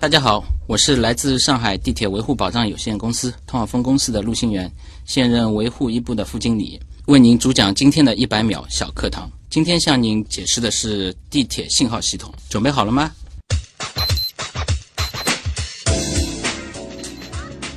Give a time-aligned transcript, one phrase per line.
[0.00, 4.70] 大家好，我是来自上海地铁维护保障有限公司通号分公司的陆新元，
[5.04, 9.28] 现任维护一部的副经理，为您主讲今天的一百秒小课堂。
[9.50, 13.10] 今天向您解释的是地铁信号系统，准备好了吗？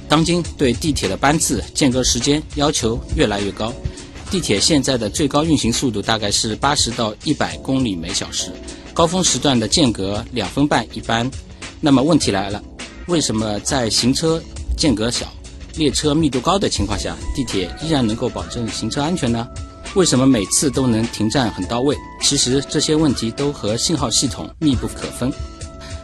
[0.07, 3.73] 当今对地铁的班次间隔时间要求越来越高，
[4.29, 8.51] 地铁现在的最高运行速度大概是八十到一百公里每小时，
[8.93, 11.27] 高峰时段的间隔两分半一班。
[11.83, 12.61] 那么问题来了，
[13.07, 14.39] 为什么在行车
[14.77, 15.25] 间隔小、
[15.75, 19.47] 列车密度高的情况下，地铁依然能够保证行车安全呢？
[19.95, 21.97] 为什么每次都能停站很到位？
[22.21, 25.33] 其实这些问题都和信号系统密不可分。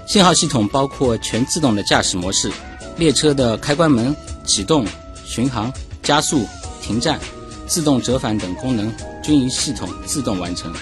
[0.08, 2.52] 信号系统包括全自动的驾驶模式、
[2.98, 4.16] 列车的开关门、
[4.46, 4.84] 启动、
[5.26, 5.72] 巡航、
[6.02, 6.44] 加速、
[6.82, 7.20] 停站、
[7.68, 10.74] 自动折返等功能均由系统自动完成。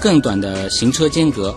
[0.00, 1.54] 更短的行车间隔。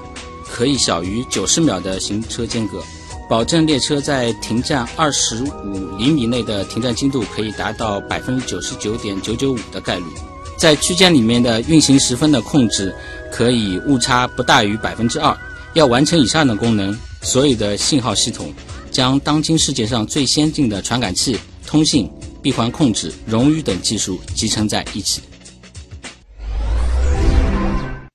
[0.54, 2.80] 可以小于九十秒的行车间隔，
[3.28, 10.06] 保证列车在停站二十五厘米内的停站精度可以达到百分之九十九点九九五的概率，
[10.56, 12.94] 在区间里面的运行时分的控制
[13.32, 15.36] 可以误差不大于百分之二。
[15.74, 18.54] 要完成以上的功能，所有的信号系统
[18.92, 22.08] 将当今世界上最先进的传感器、通信、
[22.44, 25.20] 闭环控制、冗余等技术集成在一起。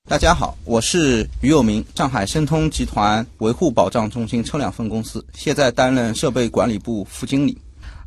[0.09, 7.55] 大家好，我是于有明，上海申通集团维护保障中心车辆分公司，现在担任设备管理部副经理，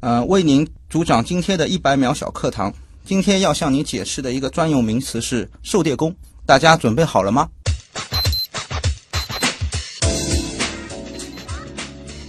[0.00, 2.74] 呃，为您主讲今天的一百秒小课堂。
[3.04, 6.12] 今天要向您解释的一个专用名词是受电工，
[6.44, 7.48] 大家准备好了吗？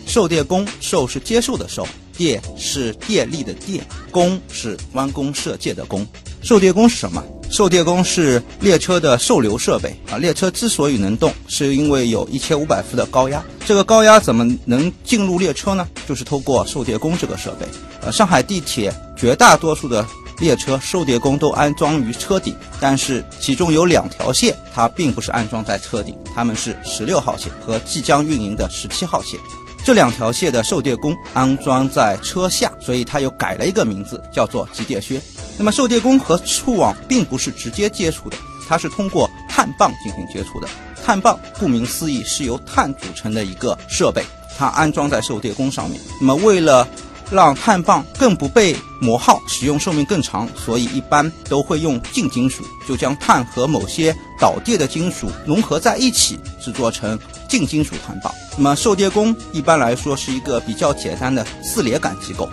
[0.05, 6.05] 受电工，受是接受的受，电是电力的电，工是弯弓射箭的弓。
[6.43, 7.23] 受电工是什么？
[7.53, 10.17] 受电工是列车的受流设备啊。
[10.17, 13.45] 列车之所以能动，是因为有一千五百伏的高压。
[13.63, 15.87] 这个高压怎么能进入列车呢？
[16.07, 17.67] 就是通过受电工这个设备。
[18.01, 20.03] 呃，上海地铁绝大多数的
[20.39, 29.39] 列车受电工都安装于车顶，但是其中有两条线它并不是安装在车顶，它们是十六号线和即将运营的十七号线。
[29.85, 35.21] 这两条线的受电弓安装在车下，所以它又改了一个名字，叫做集电靴。
[35.57, 40.67] 那么受电弓和触网并不是直接接触的，它是通过碳棒进行接触的。
[41.03, 44.23] 碳棒顾名思义是由碳组成的一个设备，
[44.57, 45.99] 它安装在受电弓上面。
[46.17, 46.87] 那么为了
[47.31, 57.17] 让碳棒更不被磨耗，使用寿命更长，所以一般都会用净金属，就将碳和某些导电的金属融合在一起，制作成
[57.49, 58.31] 净金属碳棒。
[58.55, 62.47] 那么受电工一般来说是一个比较简单的四连杆机构。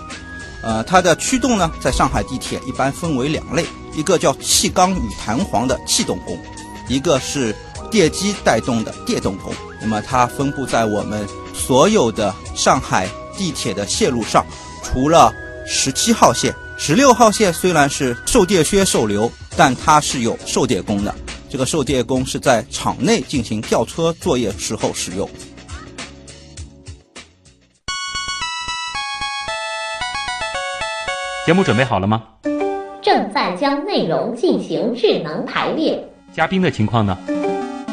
[0.62, 3.64] 呃，它的驱动呢，在上海地铁一般分为两类，
[3.94, 6.38] 一个叫气缸与弹簧的气动工，
[6.88, 7.54] 一个是
[7.90, 9.54] 电机带动的电动工。
[9.80, 13.08] 那么它分布在我们所有的上海
[13.40, 14.44] 地铁的线路上，
[14.82, 15.32] 除了
[15.66, 21.14] 十七号线、十六号线虽然是受电靴受流，但它是有受电工的。
[21.48, 25.26] 这个受电工是在场内进行吊车作业时候使用。
[31.46, 32.22] 节目准备好了吗？
[33.02, 36.06] 正在将内容进行智能排列。
[36.30, 37.16] 嘉宾的情况呢？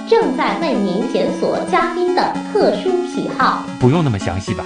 [0.09, 3.66] 正在为您检索嘉宾的特殊喜好。
[3.79, 4.66] 不用那么详细吧？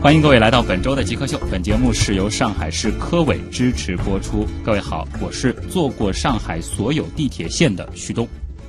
[0.00, 1.36] 欢迎各位来到本周的极客秀。
[1.50, 4.46] 本节目是由上海市科委支持播出。
[4.64, 8.26] 各位好，我是坐过上海所有地铁线的徐东。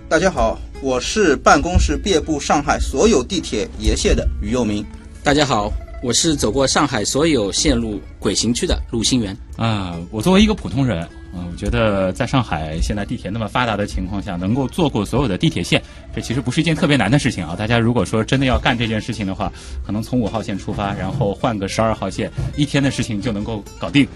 [0.09, 4.83] 大家好，我是办公室遍布上海所有地铁沿线的于佑明。
[5.23, 5.71] 大家好。
[6.01, 9.99] 我是走过上海所有线路轨行区的陆新元啊。
[10.11, 15.81] 我作为一个普通人，嗯，我觉得在上海现在地铁那么发达的情况下，能够坐过所有的地铁线，
[16.13, 17.55] 这其实不是一件特别难的事情啊。
[17.55, 19.51] 大家如果说真的要干这件事情的话，
[19.85, 24.07] 可能从五号线出发，然后换个十二号线，一天的事情就能够搞定。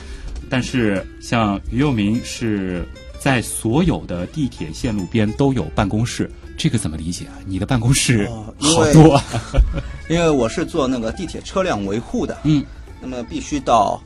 [0.50, 2.86] 但是像于佑明是
[3.20, 6.30] 在所有的地铁线路边都有办公室。
[6.56, 7.34] 这个怎么理解啊？
[7.48, 9.20] 你的办公室好多
[10.08, 12.64] 因为我是做那个地铁车辆维护的，嗯，
[13.02, 14.00] 那么必须到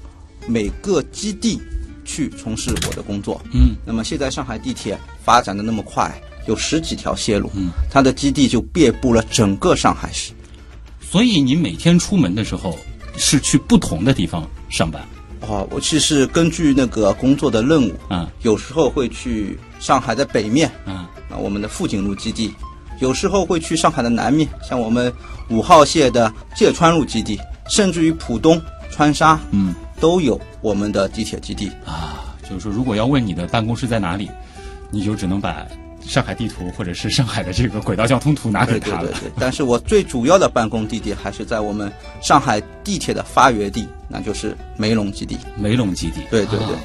[0.47, 1.61] 每个基地
[2.07, 6.11] 去从事我的工作，嗯，那么现在上海地铁发展的那么快，
[6.47, 10.31] 有十几条线路，嗯，它的基地就遍布了整个上海市，
[11.01, 12.79] 所以你每天出门的时候
[13.17, 14.99] 是去不同的地方上班。
[15.41, 18.27] 哦，哦，我其实根据那个工作的任务，嗯。
[18.41, 20.95] 有时候会去上海的北面，嗯。
[21.29, 22.49] 啊，我们的富锦路基地；
[22.99, 25.13] 有时候会去上海的南面，像我们
[25.49, 27.37] 五号线的芥川路基地，
[27.69, 31.71] 甚至于浦东、川沙嗯都有我们的地铁基地。
[31.85, 34.29] 啊，就是说，如果要问你的办公室在哪里，
[34.89, 35.67] 你就只能把
[36.01, 39.07] 上海地图或者是上海的这个轨道交通图拿给他了。
[39.07, 41.91] 对对对对，但是我最主要的办公地点还是在我们
[42.21, 45.37] 上海地铁的发源地，那就是梅陇基地。
[45.57, 46.21] 梅陇基地。
[46.29, 46.79] 对对对啊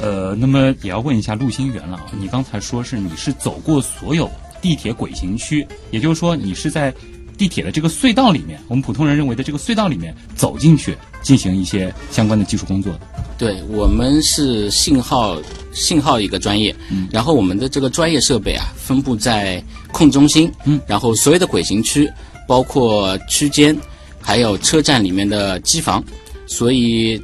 [0.00, 4.30] 呃，那么也要问一下陆星元了啊，你刚才说是你是走过所有
[4.60, 6.94] 地铁轨行区，也就是说你是在
[7.38, 13.00] 地铁的这个隧道里面，我们普通人认为的这个隧道里面走进去进行一些相关的技术工作的。
[13.38, 15.40] 对我们是信号
[15.72, 17.08] 信号一个专业，嗯。
[17.12, 19.62] 然后我们的这个专业设备啊分布在
[19.92, 22.10] 控中心，嗯，然后所有的轨行区，
[22.48, 23.74] 包括区间，
[24.20, 26.02] 还有车站里面的机房，
[26.46, 27.22] 所以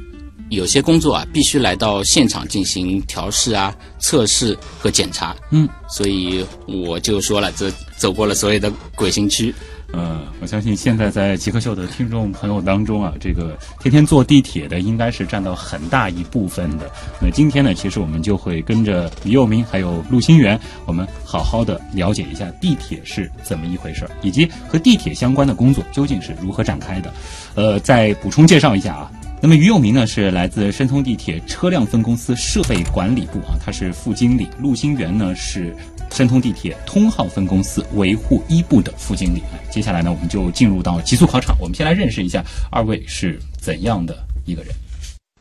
[0.49, 9.53] 有些工作啊必须来到现场进行调试啊、测试和检查，嗯，所以我就说了，这走过了所有的轨行区，
[9.95, 16.91] 呃，我相信现在在极客秀的听众朋友当中啊，这个天天坐地铁的应该是占到很大一部分的。
[17.21, 27.13] 那今天呢，其实我们就会跟着李佑明还有陆星源，我们好好的了解一下地铁是怎么一回事儿，以及和地铁相关的工作究竟是如何展开的。
[27.55, 29.09] 呃，再补充介绍一下啊。
[29.41, 35.75] 那么于佑明呢是来自申通地铁车辆分公司设备管理部啊，他是副经理；陆星源呢是
[36.11, 39.41] 申通地铁通号分公司维护一部的副经理。
[39.53, 42.41] 哎接下来呢，我们就进入到极速考场，我们先来认识一下
[42.71, 44.73] 二位是怎样的一个人。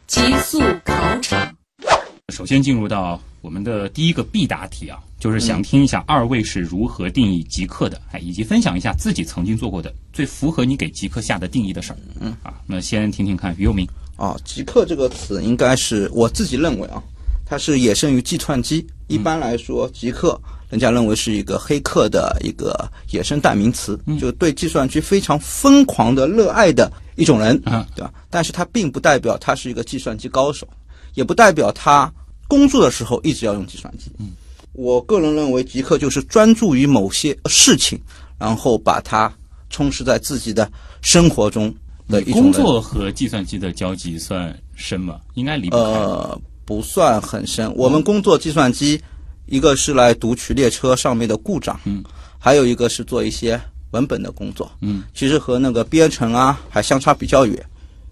[0.08, 1.54] 极速考场，
[2.32, 11.98] 首先进入到我们的第一个必答题啊，就是想听一下二位是如何定义极客的，哎，以及分享一下自己曾经做过的最符合你给极客下的定义的事儿。
[12.20, 13.86] 嗯啊，那先听听看于佑明。
[14.16, 17.00] 啊，极客这个词应该是我自己认为啊，
[17.46, 18.84] 它是衍生于计算机。
[19.06, 28.12] 一般来说，极客人家认为是一个黑客的一个野生代名词，就对计算机非常疯狂的热爱的一种人，啊对吧？
[28.30, 30.66] 但是他并不代表他是一个计算机高手，
[31.14, 32.12] 也不代表他
[32.48, 34.10] 工作的时候一直要用计算机。
[34.18, 34.32] 嗯，
[34.72, 38.00] 我个人认为，极客就是专注于某些事情，
[38.38, 39.32] 然后把它
[39.70, 40.70] 充实在自己的
[41.02, 41.72] 生活中
[42.08, 45.20] 的一种人工作和计算机的交集算深吗？
[45.34, 45.82] 应该离不开。
[45.82, 47.72] 呃，不算很深。
[47.76, 49.00] 我们工作计算机，
[49.46, 52.02] 一个是来读取列车上面的故障，嗯，
[52.38, 53.60] 还有一个是做一些
[53.90, 57.64] 文本的工作，嗯，其实和那个编程啊还相差比较远。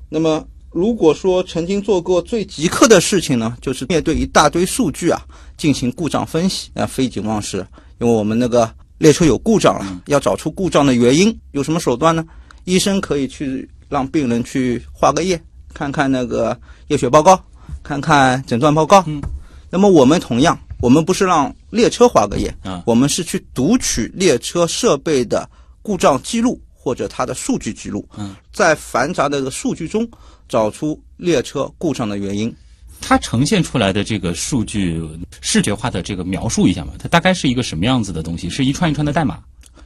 [0.08, 5.20] 那么如果说曾经做过最极客的事情呢，就是面对一大堆数据啊
[5.56, 7.67] 进行故障分析，那非景忘食，
[7.99, 12.25] 因为我们那个列车有故障了，要找出故障的原因，有什么手段呢？
[12.64, 15.43] 医生可以去让病人去化个页，
[15.75, 16.56] 看看那个
[16.88, 17.43] 验血报告，
[17.82, 19.02] 看看诊断报告。
[19.06, 19.20] 嗯，
[19.69, 25.49] 那么我们同样，我们不是让列车划个页，嗯我们是去读取列车设备的
[25.81, 30.06] 故障记录或者它的数据记录，嗯，在繁杂的这个数据中
[30.49, 32.52] 找出列车故障的原因。
[33.00, 35.00] 它呈现出来的这个数据
[35.40, 38.50] 视觉化的这个描述一下嘛，它大概是一个什么样子的东西？
[38.50, 39.38] 是一串一串的代码？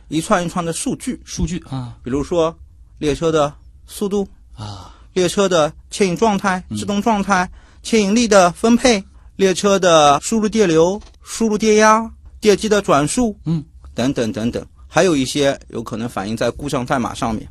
[0.08, 1.98] 一串一串的数据，数据啊。
[2.02, 2.56] 比如说
[2.98, 3.52] 列车的
[3.86, 4.94] 速度、啊。
[5.12, 7.50] 列车的牵引状态、制动状态、
[7.82, 9.02] 牵引力的分配、
[9.36, 13.64] 列车的输入电流、输入电压、电机的转速，嗯，
[13.94, 17.46] 等等等等，还有一些有可能反映在故障代码上面。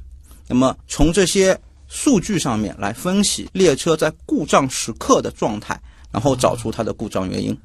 [0.48, 5.80] 那么从这些数据上面来分析列车在故障时刻的状态，
[6.12, 7.58] 然后找出它的故障原因。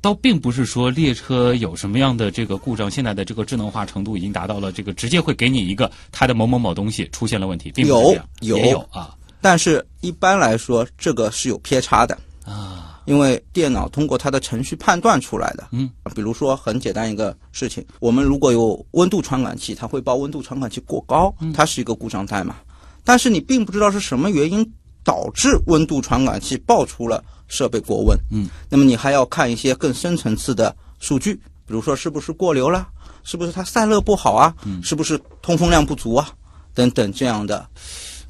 [0.00, 12.18] 倒并不是说列车有什么样的这个故障，现在的这个智能化程度已经达到了这个直接会给你一个它的某某某东西出现了问题，并不是这样，有有啊但是一般来说，这个是有偏差的。
[12.44, 12.73] 啊
[13.06, 15.68] 因为电脑通过它的程序判断出来的。
[15.72, 22.56] 嗯，比如说很简单一个事情，我们如果有温度传感器，它会报温度传感器过高，它是一个故障代码。
[23.04, 28.18] 但是你并不知道是什么原因导致温度传感器报出了设备过温。
[28.30, 31.34] 嗯，那么你还要看一些更深层次的数据，
[31.66, 32.88] 比如说是不是过流了，
[33.22, 36.28] 是不是它散热不好啊，是不是通风量不足啊，
[36.72, 37.68] 等等这样的。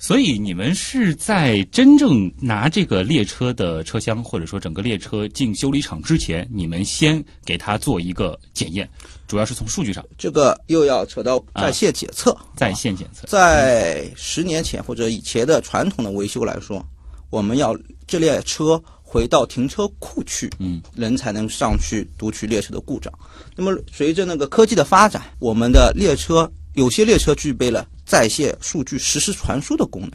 [0.06, 8.86] 所以你们是在真正拿这个列车的车厢，或者说整个列车进修理厂之前，你们先给它做一个检验，
[9.26, 12.36] 主要是从数据上这个又要扯到在线检测。
[12.54, 13.26] 在线检测。
[13.26, 16.86] 在十年前或者以前的传统的维修来说，
[17.30, 17.74] 我们要
[18.06, 23.10] 这列车回到停车库去，嗯，人才能上去读取列车的故障。
[23.56, 30.12] 那么随着那个科技的发展，我们的列车有些列车具备了在线数据实时传输的功能。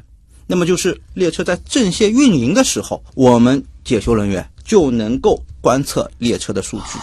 [0.47, 6.97] 那么就是列车在正线运营的时候，我们检修人员就能够观测列车的数据。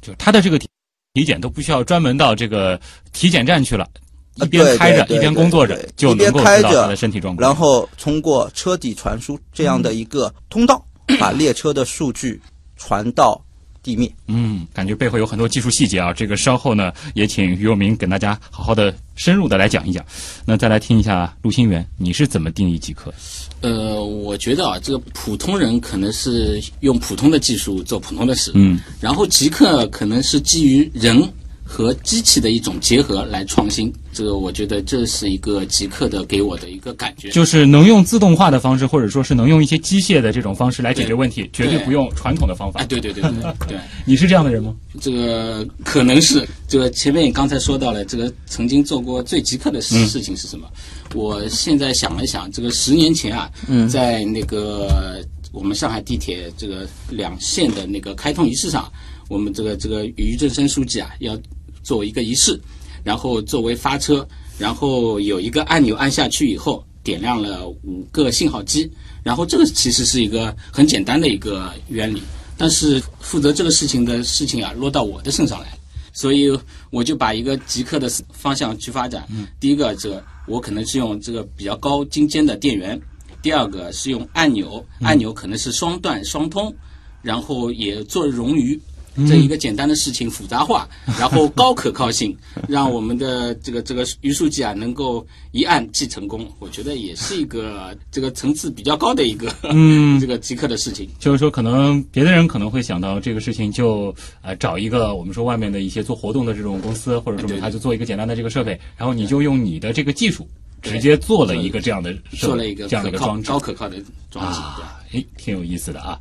[0.00, 0.68] 就他的这个体
[1.14, 2.80] 体检都不需要专门到这个
[3.12, 3.88] 体检站去了，
[4.36, 7.48] 一啊边开着一边工作着，就一边能够开着知道他的身体状况。
[7.48, 10.84] 然后通过车底传输这样的一个通道，
[11.18, 12.40] 把列车的数据
[12.76, 13.44] 传到
[13.84, 14.10] 地面。
[14.26, 20.04] 嗯，感觉背后有很多技术细节啊，这个稍后呢也请于友明给大家好好的深入的来讲一讲。
[20.44, 23.12] 那再来听一下陆新元，你是怎么定义极客？
[23.60, 31.22] 呃，我觉得啊，这个普通人可能是用普通的技术做普通的事，嗯，然后极客可能是基于人
[31.64, 33.92] 和机器的一种结合来创新。
[34.12, 37.30] 这个我觉得这是一个极客的给我的一个感觉。
[37.30, 42.80] 就是能用自动化的方式，或者说是能用一些机械的这种方式来解决问题，绝对不用传统的方法。
[42.80, 43.32] 哎，对对对对
[43.66, 44.72] 对， 你是这样的人吗？
[45.00, 50.68] 这个可能是这个前面你刚才说到了，这个曾经做过最极客的事事情是什么？
[51.14, 53.50] 我现在想了想，这个十年前啊，
[53.90, 55.20] 在那个
[55.52, 58.90] 我们上海地铁这个两线的那个开通仪式上，
[59.28, 61.38] 我们这个这个于正声书记啊要
[61.82, 62.58] 作为一个仪式，
[63.02, 64.26] 然后作为发车，
[64.58, 68.90] 然后有一个按钮按下去以后，点亮了五个信号机，
[69.22, 72.22] 然后这个其实是一个很简单的一个原理，
[72.56, 75.66] 但是负责这个事情的事情啊落到我的身上来，
[76.12, 76.56] 所以
[76.90, 79.26] 我就把一个极客的方向去发展。
[79.58, 82.98] 第一个，这个我可能是用这个比较高精尖的电源；
[83.42, 86.74] 第二个是用按钮，按钮可能是双段双通，
[87.20, 88.80] 然后也做冗余。
[89.28, 92.36] 这一个简单的事情复杂化， 然后高可靠性，
[92.68, 101.08] 让我们的这个这个于书记啊能够一按即成功，我觉得也是一个这个层次比较高的一个嗯 这个极客的事情。
[101.18, 110.46] 就是说，可能别的人可能会想到这个事情就呃找一个我们说外面的一些做活动的这种公司，或者说他就做一个简单的这个设备，然后你就用你的这个技术
[110.82, 113.96] 直接做了一个这样的设备做了一个这样的一个装置高可靠的
[114.30, 114.84] 装置，对。
[114.84, 116.18] 啊，哎，挺有意思的啊。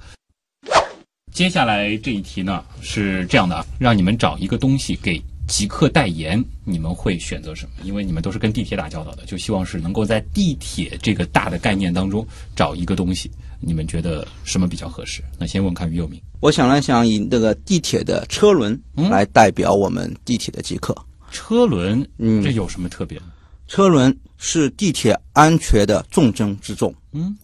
[1.34, 7.72] 接下来这一题呢是这样的啊，让你们找一个东西给极客代言，你们会选择什么？
[7.84, 12.26] 因为你们都是跟地铁打交道的，就希望是能够在地铁这个大的概念当中
[12.56, 15.24] 找一个东西，你们觉得什么比较合适？
[15.40, 16.22] 那先问看于友明。
[16.40, 20.96] 我想了想，以这个地铁的车轮来代表我们地铁的极客。
[21.32, 23.26] 车轮，嗯这有什么特别呢？
[23.68, 26.94] 车轮是地铁安全的重中之重。
[27.12, 27.36] 嗯，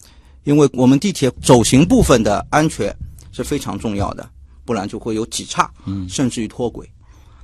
[0.44, 2.94] 因为我们地铁走行部分的安全
[3.32, 4.28] 是非常重要的，
[4.64, 6.88] 不然就会有挤岔，嗯甚至于脱轨。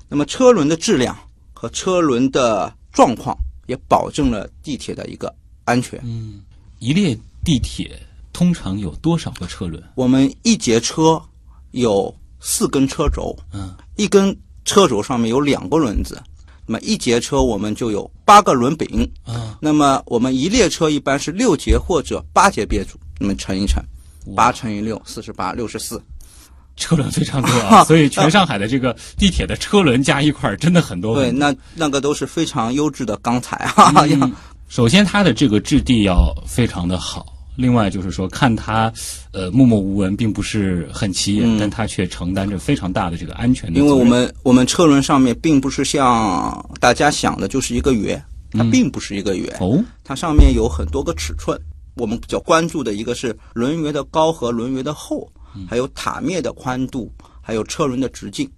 [0.09, 1.17] 那么车轮的质量
[1.53, 6.01] 和车轮的状况也保证了地铁的一个安全。
[6.05, 6.43] 嗯
[6.79, 7.99] 一列地铁
[8.33, 9.83] 通常有多少个车轮？
[9.95, 11.21] 我们一节车
[11.71, 16.23] 有四根车轴，嗯，一根车轴上面有两个轮子，
[16.67, 19.11] 那么一节车我们就有八个轮柄。
[19.25, 23.83] 啊，那么我们一列车一般是六节或者八节编组，那么乘一乘，
[24.35, 26.03] 八乘以六，四十八，六十四。
[26.77, 31.15] 车轮非常多啊， 所以全上海的这个地铁的车轮加一块儿真的很多。
[31.15, 33.93] 对，那那个都是非常优质的钢材啊。
[33.97, 34.33] 嗯
[34.69, 37.33] 首先，它的这个质地要非常的好。
[37.55, 38.93] 另外就是说，看它，
[39.33, 43.79] 呃，默默无闻，并不是很起眼，但它却承担着非常大的这个安全的。
[43.79, 51.59] 因为我们我们车轮上面并不是像大家想的，就是一个圆，它并不是一个圆，哦，它上面有很多个尺寸。
[51.97, 55.31] 我们比较关注的一个是轮圆的高和轮圆的厚，
[55.69, 57.11] 还有塔面的宽度，
[57.41, 58.51] 还有车轮的直径。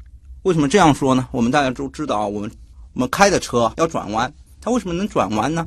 [0.42, 1.28] 为什么这样说呢？
[1.30, 2.50] 我们大家都知道啊，我们
[2.95, 5.64] 我们开的车要转弯，它为什么能转弯呢？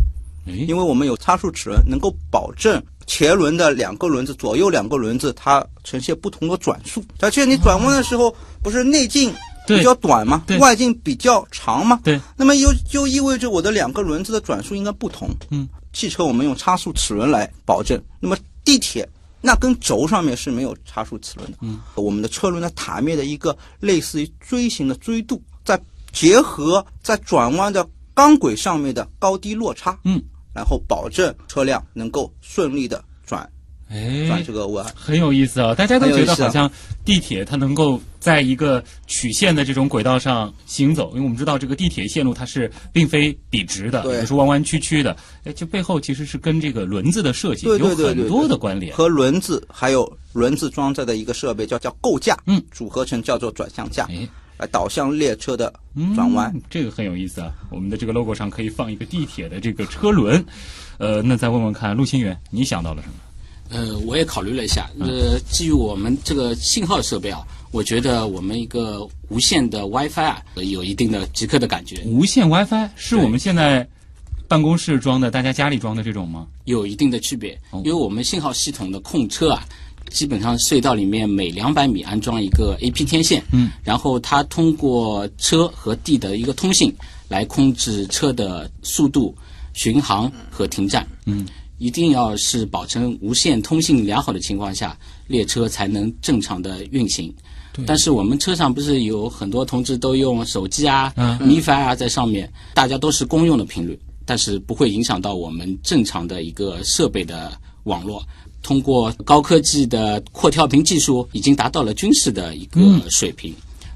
[0.47, 7.03] 哎，因为我们有差速齿轮，能够保证前轮的两个轮子、左右两个轮子它呈现不同的转速。
[7.19, 9.31] 而且你转弯的时候，不是内径
[9.67, 10.57] 比较短吗对？
[10.57, 12.01] 外径比较长吗？
[12.03, 15.29] 对，那么又就意味着我的两个轮子的转速应该不同。
[15.51, 19.07] 嗯，汽车我们用差速齿轮来保证，那么地铁
[19.41, 21.57] 那根轴上面是没有差速齿轮的。
[21.61, 25.79] 嗯，我们的车轮的塔面的一个类似于锥形的锥度，再
[26.11, 29.97] 结合在转弯的钢轨上面的高低落差。
[30.03, 30.21] 嗯，
[30.53, 33.03] 然后保证车辆能够顺利的
[33.91, 34.85] 哎这，个弯。
[34.95, 35.75] 很有意思啊！
[35.75, 36.71] 大家都觉得好像
[37.03, 45.15] 地铁它能够在一个曲线的这种轨道上行走，因为我们知道这个地铁线路它是并非笔直的，对也是弯弯曲曲的。
[45.43, 48.95] 哎，这背后其实是跟这个轮子的设计有很多的关联。
[48.95, 54.25] 和轮子还有轮子装载的一个设备叫叫构架，嗯，组合成叫做转向架，哎，
[54.57, 56.53] 来导向列车的嗯转弯。
[56.69, 57.51] 这个很有意思啊！
[57.69, 60.41] 我们的这个 logo 上可以放一个地铁的这个车轮。
[60.97, 63.15] 呃，那再问问看，陆清源，你想到了什么？
[63.71, 72.01] 呃，我也考虑了一下，呃，基于我们这个信号设备啊，我觉得我们一个无线的 WiFi 啊，呃有一定的极客的感觉。
[72.05, 73.87] 无线 WiFi 是我们现在
[74.47, 76.45] 办公室装的，大家家里装的这种吗？
[76.65, 77.81] 有一定的区别，哦。
[77.85, 79.65] 因为我们信号系统的控车啊，
[80.09, 86.93] 基本上隧道里面每两百米安装一个 AP 天线，嗯，然后它通过车和地的一个通信
[87.29, 89.33] 来控制车的速度、
[89.71, 91.45] 巡航和停站，嗯，
[91.81, 94.95] 一定要是保证无线通信良好的情况下，
[95.25, 97.33] 列车才能正常的运行。
[97.87, 107.51] 但是我们车上不是有很多同志都用手机啊、嗯 MiFi 啊在上面，大家都是公用的频率，但是不会影响到我们正常的一个设备的
[107.85, 108.23] 网络。
[108.61, 113.51] 通过高科技的扩跳频技术，已经达到了军事的一个水平。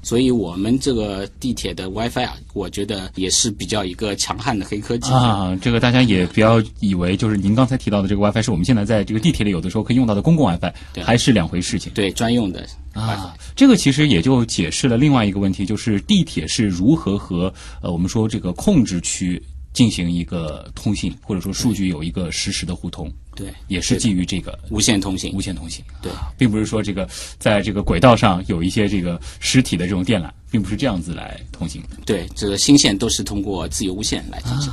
[0.06, 5.10] 所以，我们这个地铁的 WiFi 啊，我觉得也是比较一个强悍的黑科技。
[5.10, 10.72] 啊，这个大家也不要以为就是您刚才提到的这个 WiFi 是我们现在在这个地铁里有的时候可以用到的公共 WiFi，
[11.02, 11.90] 还是两回事情。
[11.92, 12.64] 对专用的。
[12.92, 19.42] 啊，这个其实也就解释了另外一个问题，就是地铁是如何和呃我们说这个控制区
[19.76, 25.40] 进行一个通信，或者说数据有一个实时的互通，对，也是基于这个无线通信无。
[25.42, 25.84] 线通信。
[26.00, 27.06] 对啊，并不是说这个
[27.38, 31.98] 在这个轨道上有一些这个实体的这种电缆，并不是这样子来通行的。
[32.06, 34.72] 对，这个新线都是通过自由无线来进行。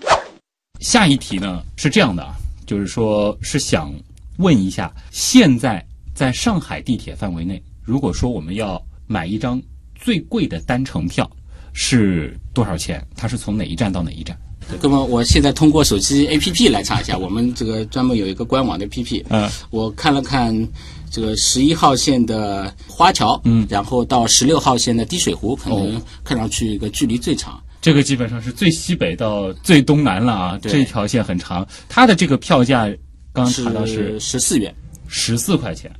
[0.00, 0.08] 对
[0.80, 2.36] 下一题呢是这样的啊，
[2.66, 3.90] 就是说是想
[4.36, 5.82] 问一下，现在
[6.14, 9.60] 在上海地铁范围内，如果说我们要买一张
[9.94, 11.28] 最贵的单程票，
[11.78, 13.06] 是多少钱？
[13.14, 14.36] 它是从哪一站到哪一站？
[14.82, 20.52] 那么我现在通过手机 APP 来查一下，我们这个专门有一个官网的 APP，嗯，我看了看
[21.10, 27.62] 这个十一号线的花桥，嗯然后到十六号线的滴水湖，可能哦看上去一个距离最长。
[27.80, 32.86] 这个基本上是最西北到最东南了啊，对这条线很长，它的这个票价
[33.32, 34.74] 刚刚查到是十四元，
[35.08, 35.90] 十四块钱。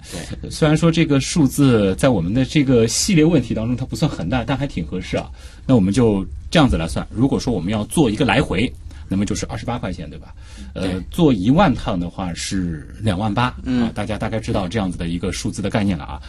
[0.40, 5.30] 对，虽然说这个数字在我们的这个系列问题当中它不算很大，但还挺合适啊。
[5.66, 8.72] 那我们就这样子来算，如果说我们要做一个来回，
[9.08, 10.34] 那么就是二十八块钱，对吧？
[10.74, 16.20] 呃对，做一万趟的话是两万八，啊，大家大概知道这样子的一个数字的概念了啊。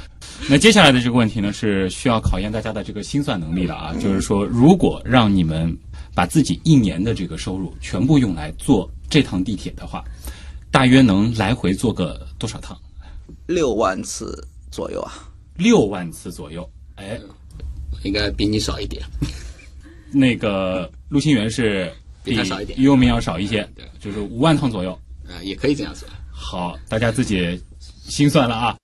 [0.47, 5.75] 那接下来的这个问题呢，是需要考验大家的这个心算能力了啊，就是说，如果让你们
[6.13, 10.03] 把自己一年的这个收入全部用来坐这趟地铁的话，
[10.77, 12.79] 大约能来回做个多少趟？
[13.47, 15.27] 六万次左右啊。
[15.55, 16.69] 六万次左右。
[16.97, 17.19] 哎，
[18.03, 19.03] 应该比你少一点。
[20.11, 21.91] 那个陆星源是
[22.23, 24.95] 比他少一点于右明要少一些对，就是五万趟左右。
[25.27, 26.07] 呃，也可以这样说。
[26.31, 28.77] 好，大家自己心算了啊。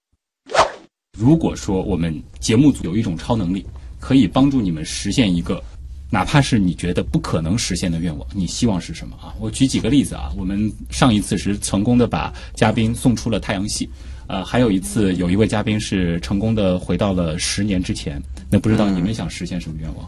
[1.15, 3.63] 如果说我们节目组有一种超能力，
[3.99, 5.63] 可以帮助你们实现一个，
[6.13, 9.33] 哪怕是你觉得不可能实现的愿望，你希望是什么啊？
[9.39, 10.31] 我举几个例子啊。
[10.37, 13.89] 我们上一次是成功的把嘉宾送出了太阳系，
[14.27, 18.21] 呃，还有一次有一位嘉宾是成功的回到了十年之前。
[18.51, 20.07] 那不知道你们想实现什么愿望？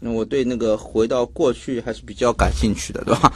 [0.00, 3.32] 那我对那个回到过去还是比较感兴趣的，对吧？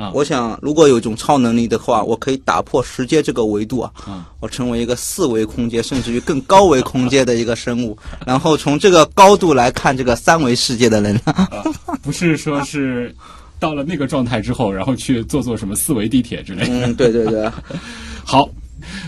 [0.00, 11.20] 啊我想如果有一种超能力的话，我可以打破时间这个维度啊，啊我成为一个四维空间甚至于更高维空间的一个生物， 然后从这个高度来看这个三维世界的人。
[12.02, 13.14] 不是说是
[13.58, 16.86] 到了那个状态之后，然后去做做什么四维地铁之类的。
[16.86, 17.50] 嗯，对对对，
[18.24, 18.48] 好，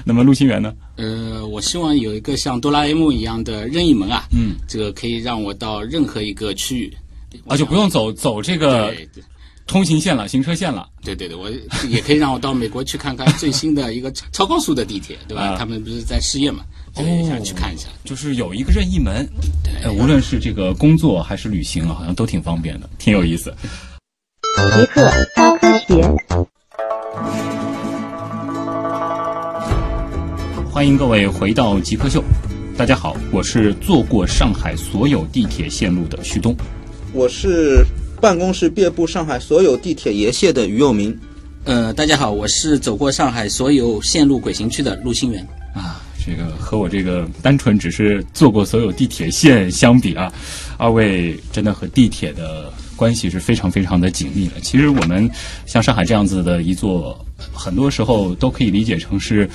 [0.04, 0.74] 那么陆星源呢？
[0.96, 6.92] 呃，我希望有一个像哆啦 A 梦一样的任意门啊，嗯，这个可以让我到任何一个区域。
[7.46, 8.94] 啊，就不用走走这个
[9.66, 10.88] 通行线了，行车线了。
[11.02, 11.50] 对对对，我
[11.88, 15.42] 也可以让我到美国去看看最新的一个超 超高速的地铁，对吧？
[15.42, 16.62] 啊他们不是在试验嘛，
[16.94, 17.88] 这个也想去看一下。
[18.04, 19.26] 就是有一个任意门，
[19.82, 23.54] 呃，无论是这个工作还是旅行啊，好像都挺方便的，挺有意思。
[24.76, 26.02] 极客高科学。
[30.70, 32.22] 欢迎各位回到极客秀，
[32.76, 36.56] 大家好，我是坐过上海所有地铁线路的旭东。
[37.12, 37.84] 我是
[38.22, 41.18] 办公室遍布上海所有地铁沿线的于佑明。
[41.64, 45.44] 呃，大家好，我是走过上海所有线路轨行区的陆星源。
[45.74, 50.32] 啊，这个和我这个单纯只是坐过所有地铁线相比啊，
[50.78, 54.60] 二位真的和地铁的关系是非常非常的紧密的。
[54.60, 55.28] 其实我们
[55.66, 59.50] 像上海这样子的一座，很多时候都可以理解成是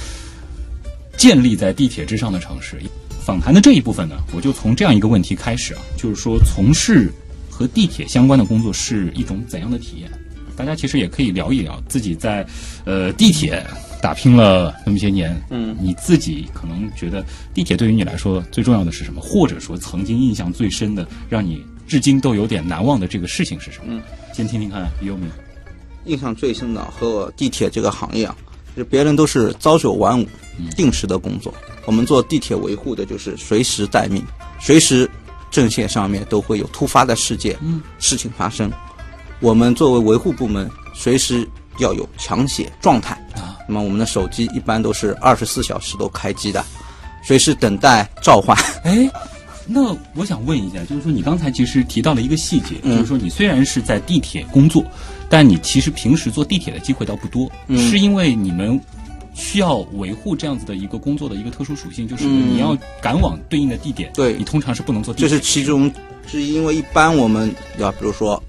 [1.16, 2.76] 建立在地铁之上的城市。
[3.24, 7.10] 访谈的这一部分呢，我就从这样一个问题开始啊，就是说从事
[7.58, 10.12] 和地铁相关的工作是一种怎样的体验？
[10.56, 12.46] 大家其实也可以聊一聊自己在
[12.86, 13.66] 呃地铁
[14.00, 19.20] 打拼了那么些年，嗯，你自己可能觉得地铁对于你来说最重要的是什么？
[19.20, 23.86] 或者说曾经印象最深的，让你至今都有点难忘的这个事情是什么？
[23.88, 24.02] 嗯，
[24.34, 25.26] 先听听看于优米。
[26.06, 28.36] 印象最深的和我地铁这个行业啊，
[28.76, 30.28] 就别人都是朝九晚五，
[30.76, 31.52] 定时的工作，
[31.88, 34.24] 我们做地铁维护的就是随时待命，
[34.60, 35.10] 随时
[35.50, 38.72] 阵线上面都会有突发的事件，嗯，事情发生。
[39.40, 41.48] 我们作为维护部门，随时
[41.80, 43.58] 要有抢险状态啊。
[43.68, 46.64] 那么我们的手机一般都是二十四小时都开机的，
[47.24, 48.58] 随时等待召唤。
[48.84, 49.10] 哎，
[49.66, 54.84] 那我想问一下，就是说你刚才其实提到了一个细节，嗯就是说你虽然是在地铁工作，
[55.30, 58.80] 但你其实平时坐地铁的机会倒不多，嗯是因为你们。
[59.38, 62.56] 需要维护这样子的一个工作的一个特殊属性，就是嗯。
[62.56, 64.34] 你要赶往对应的地点，对。
[64.34, 65.30] 你通常是不能坐地这。
[65.30, 65.90] 是其中
[66.28, 68.44] 之一，因为一般我们要比如说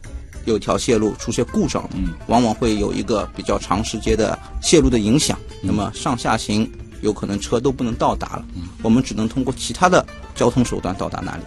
[0.46, 6.68] 有条线路出现故障，嗯，往往会有一个比较长时间的线路的影响，那么上下行
[7.02, 11.42] 有可能车都不能到达了，嗯，我们只能通过其他的交通手段到达那里。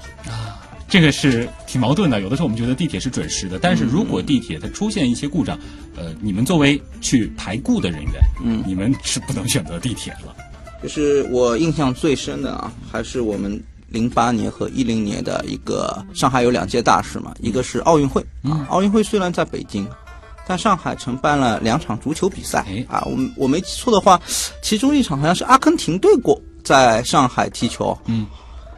[0.92, 2.20] 这个是挺矛盾的。
[2.20, 5.58] 有的时候我们觉得地铁是准时的，但是如果地铁它出现一些故障，
[5.96, 10.36] 呃，你们作为去排故的人员，嗯你们是不能选择地铁了。
[10.84, 19.88] 就是我印象最深的啊，还是我们零八年和一零年的一个上海有两届大事嘛，一个是奥运会啊，奥运会虽然在北京。
[20.48, 24.20] 但上海承办了两场足球比赛哎啊，我我没记错的话，
[24.62, 28.26] 其中一场好像是阿根廷队过在上海踢球，嗯，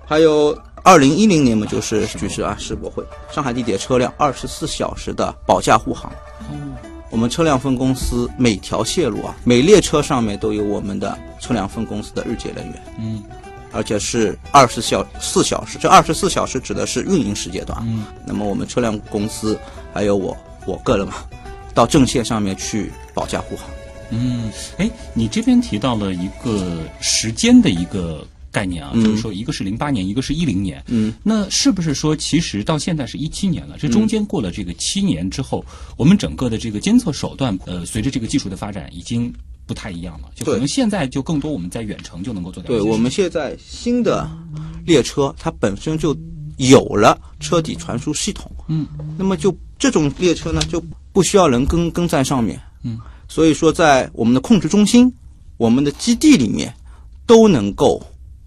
[0.06, 6.12] 还有二零一零年嘛，就是举世啊世博会，上海地铁车辆二十四小时的保驾护航。
[6.52, 6.76] 嗯
[7.10, 13.24] 我们车辆分公司每条线路啊，每列车上面都有我们的车辆分公司的日结人员，嗯，
[13.72, 15.78] 而且是二十小四小时。
[15.78, 17.78] 这二十四小时指的是运营时间段。
[17.86, 19.60] 嗯，那么我们车辆公司
[19.94, 21.14] 还有我我个人嘛，
[21.76, 23.70] 到正线上面去保驾护航。
[24.10, 30.82] 嗯，哎，你这边提到了一个时间的一个概念啊，嗯就是说一个是零八年，一个是一零年。
[30.88, 33.76] 嗯，那是不是说，其实到现在是一七年了？
[33.80, 35.66] 这中间过了这个七年之后，
[35.98, 39.34] 我们整个的这个监测手段，呃，随着这个技术的发展，已经
[39.66, 40.30] 不太一样了。
[40.36, 42.80] 就可能现在就更多我们在远程就能够做到对。
[42.80, 44.30] 我们现在新的
[44.86, 46.16] 列车，它本身就
[46.58, 48.52] 有了车底传输系统。
[48.68, 48.86] 嗯，
[49.18, 50.80] 那么就这种列车呢，就
[51.12, 52.62] 不需要人跟跟在上面。
[52.84, 55.12] 嗯，所以说在我们的控制中心、
[55.58, 56.72] 我们的基地里面，
[57.26, 58.06] 都能够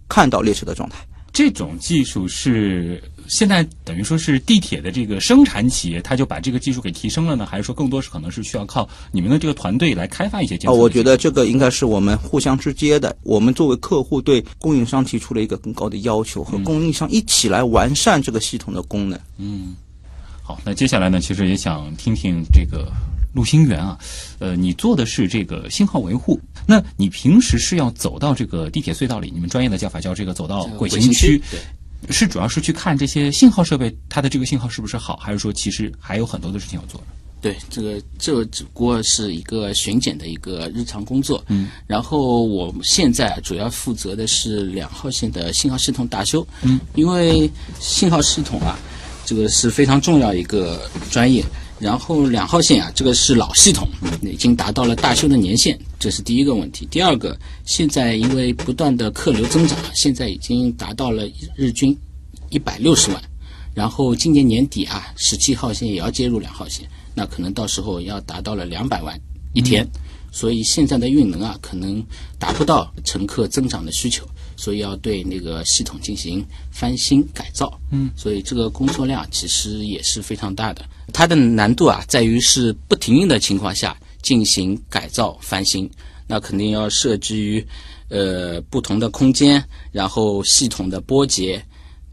[0.08, 0.96] 看到列车的状态。
[1.32, 13.14] 这种技术是现在等于说是地铁的这个生产企业，它就把这个技术给提升了呢，还是说更多是可能是需要靠你们的这个团队来开发一些监哦，我觉得这个应该是我们互相之间的。
[13.22, 19.20] 我们作为客户对供应商提出了一个更高的要求，和供应商一起来完善这个系统的功能。
[19.36, 19.76] 嗯
[20.42, 22.90] 好，那接下来呢，其实也想听听这个
[23.36, 23.98] 陆星源啊，
[24.38, 31.60] 呃，你做的是这个信号维护，那你平时是要走到这个地铁隧道里，你们专业的叫法叫这个走到轨行区，对。
[32.10, 37.06] 是主要是去看这些信号设备它的这个信号是不是好，还是说其实还有很多的事情要做呢？
[37.40, 41.42] 对，这个这只不过是一个巡检的一个日常工作。
[41.48, 46.46] 嗯，然后我现在主要负责的是两号线的信号系统大修。
[46.62, 48.78] 嗯，因为信号系统啊，
[49.24, 51.44] 这个是非常重要一个专业。
[51.78, 53.86] 然后两号线啊，这个是老系统，
[54.22, 56.86] 已经达到了大修的年限，这是第一个问题。
[56.90, 61.96] 第二个，现在因为不断的客流增长，现在已经达到了日均
[62.48, 63.22] 一百六十万。
[63.74, 69.14] 然后今年年底啊，十七号线也要接入两号线，那可能到时候要达到了两百万
[69.52, 69.86] 一天，
[70.36, 72.04] 所以现在的运能啊，可能
[72.38, 77.80] 达不到乘客增长的需求，所以要对那个系统进行翻新改造。
[77.90, 80.84] 嗯，所以这个工作量其实也是非常大的。
[81.10, 85.90] 它的难度啊，在于是不停运的情况下进行改造翻新，
[86.26, 87.66] 那肯定要设置于
[88.10, 91.64] 呃不同的空间，然后系统的波节。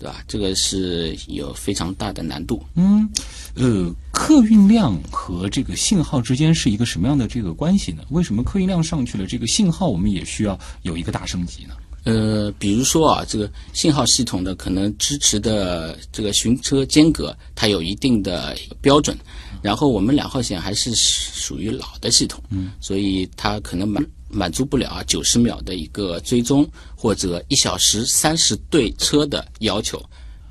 [0.04, 0.22] 对吧？
[0.28, 2.62] 这个是有非常大的难度。
[2.76, 3.10] 嗯，
[3.56, 8.04] 呃，客运量和这个信号之间是一个什么样的这个关系呢？
[8.10, 11.76] 为什么客运量上去了，这个信号我们也需要有一个大升级呢？
[12.04, 19.18] 呃，比如说啊，这个信号系统的可能支持的这个行车间隔，它有一定的标准。
[19.62, 30.04] 然后我们两号线还是属于老的系统，嗯，所以它可能满满足不了啊九十秒的一个追踪或者一小时三十对车的要求，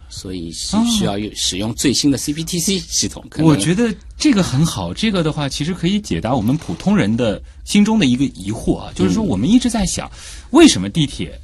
[0.08, 3.24] 所以需需要使用最新的 CPTC 系统。
[3.38, 10.10] 我觉得这个很好，这个的话其实可以解答我们普通人的心中的一个疑惑啊，就是说我们一直在想，
[10.50, 11.38] 为什么地铁，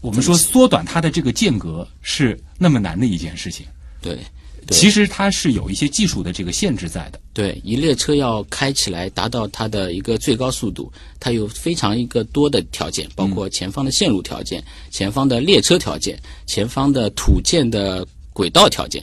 [0.00, 3.66] 我们说缩短它的这个间隔是那么难的一件事情？
[4.00, 4.18] 对。
[4.66, 7.20] 对其实它是有一些技术的这个限制在的。
[7.32, 19.02] 对，一列车要开起来达到它的一个最高速度，它有非常一个多的条件，包括前方的线路条件、前方的列车条件、前方的土建的轨道条件，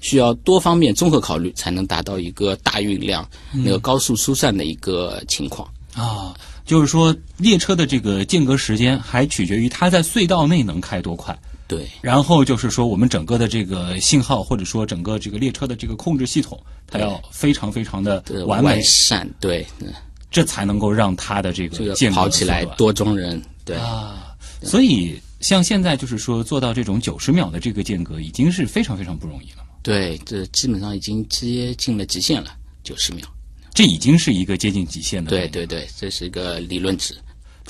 [0.00, 5.68] 需要多方面综合考虑，才能达到一个大运量、那个高速疏散的一个情况。
[5.94, 11.38] 啊，就是说列车的这个间隔时间还取决于它在隧道内能开多快。
[11.70, 19.86] 对然后就是说，我们整个的这个信号，或者说整个这个列车的这个控制系统，它要非常非常的完美，善，对嗯
[20.32, 24.34] 这才能够让它的这这个个间隔跑起来多中人，对啊。
[24.62, 29.70] 所以像现在就是说做到这种九十秒的这个间隔，已经是非常非常不容易了嘛。
[29.80, 32.50] 对，这基本上已经接近了极限了，
[32.82, 33.24] 九十秒。
[33.72, 35.30] 这已经是一个接近极限的。
[35.30, 35.46] 对。
[35.46, 37.14] 对对，这是一个理论值。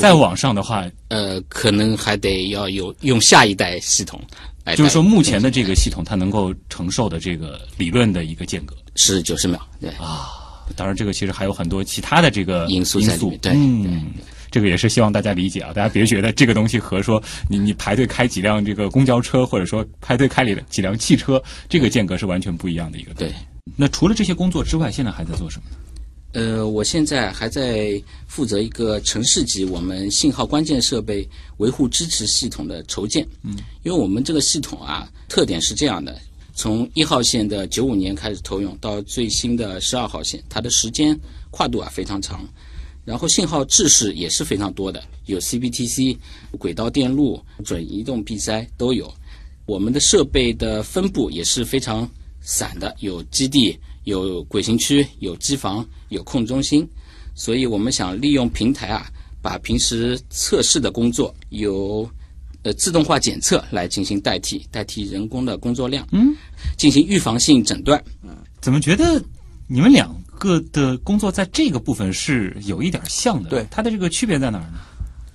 [0.00, 4.20] 再往上的话，呃，可能还得要有用下一代系统
[4.64, 4.74] 来。
[4.74, 8.74] 就是说目前的这个系统它能够承受的这个理论的一个间隔。
[8.96, 10.30] 是九十秒，对啊
[10.76, 14.12] 当然，这个其实还有很多其他的这个因素在里面对嗯，
[14.50, 23.14] 这个也是希望大家理解啊，大家别觉得这个东西和说你你排队开几辆这个公交车，或者说排队开里几辆汽车，这个间隔是完全不一样的一个。
[23.14, 23.32] 对。
[23.76, 25.76] 那除了这些工作之外，现在还在做什么呢？
[26.32, 33.26] 呃，我现在还在负责一个城市级我们信号关键设备维护支持系统的筹建。
[33.42, 36.16] 嗯，因为我们这个系统啊，特点是这样的：
[36.54, 41.18] 从一号线的九五年开始投用，到最新的十二号线，它的时间
[41.50, 42.48] 跨度啊非常长。
[43.04, 46.16] 然后信号制式也是非常多的，有 CBTC、
[46.58, 49.12] 轨道电路、准移动闭塞都有。
[49.66, 52.08] 我们的设备的分布也是非常
[52.40, 53.76] 散的，有基地、
[54.10, 56.86] 有轨行区、有机房、有控制中心，
[57.34, 59.06] 所以我们想利用平台啊，
[59.40, 62.08] 把平时测试的工作由
[62.62, 66.34] 呃自动化检测来进行代替，代替人工的工作量，嗯，
[66.76, 68.02] 进行预防性诊断。
[68.22, 69.22] 嗯怎么觉得
[69.66, 73.48] 你们两个的工作在这个部分是有一点像的？
[73.48, 74.80] 对它的这个区别在哪儿呢？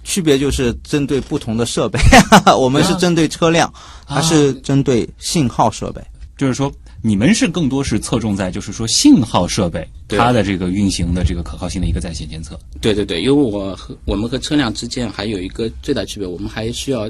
[0.03, 1.99] 区别就是针对不同的设备，
[2.55, 3.67] 我们是针对车辆，
[4.05, 5.99] 啊它是针对信号设备。
[6.37, 6.71] 就是说，
[7.05, 12.59] 你们是更多是侧重在就是说信号设备对它的这个运行的这个可靠性的一个在线监测。
[12.81, 17.07] 对对对，因为我和我们和车辆之间还有一个最大区别，我们还需要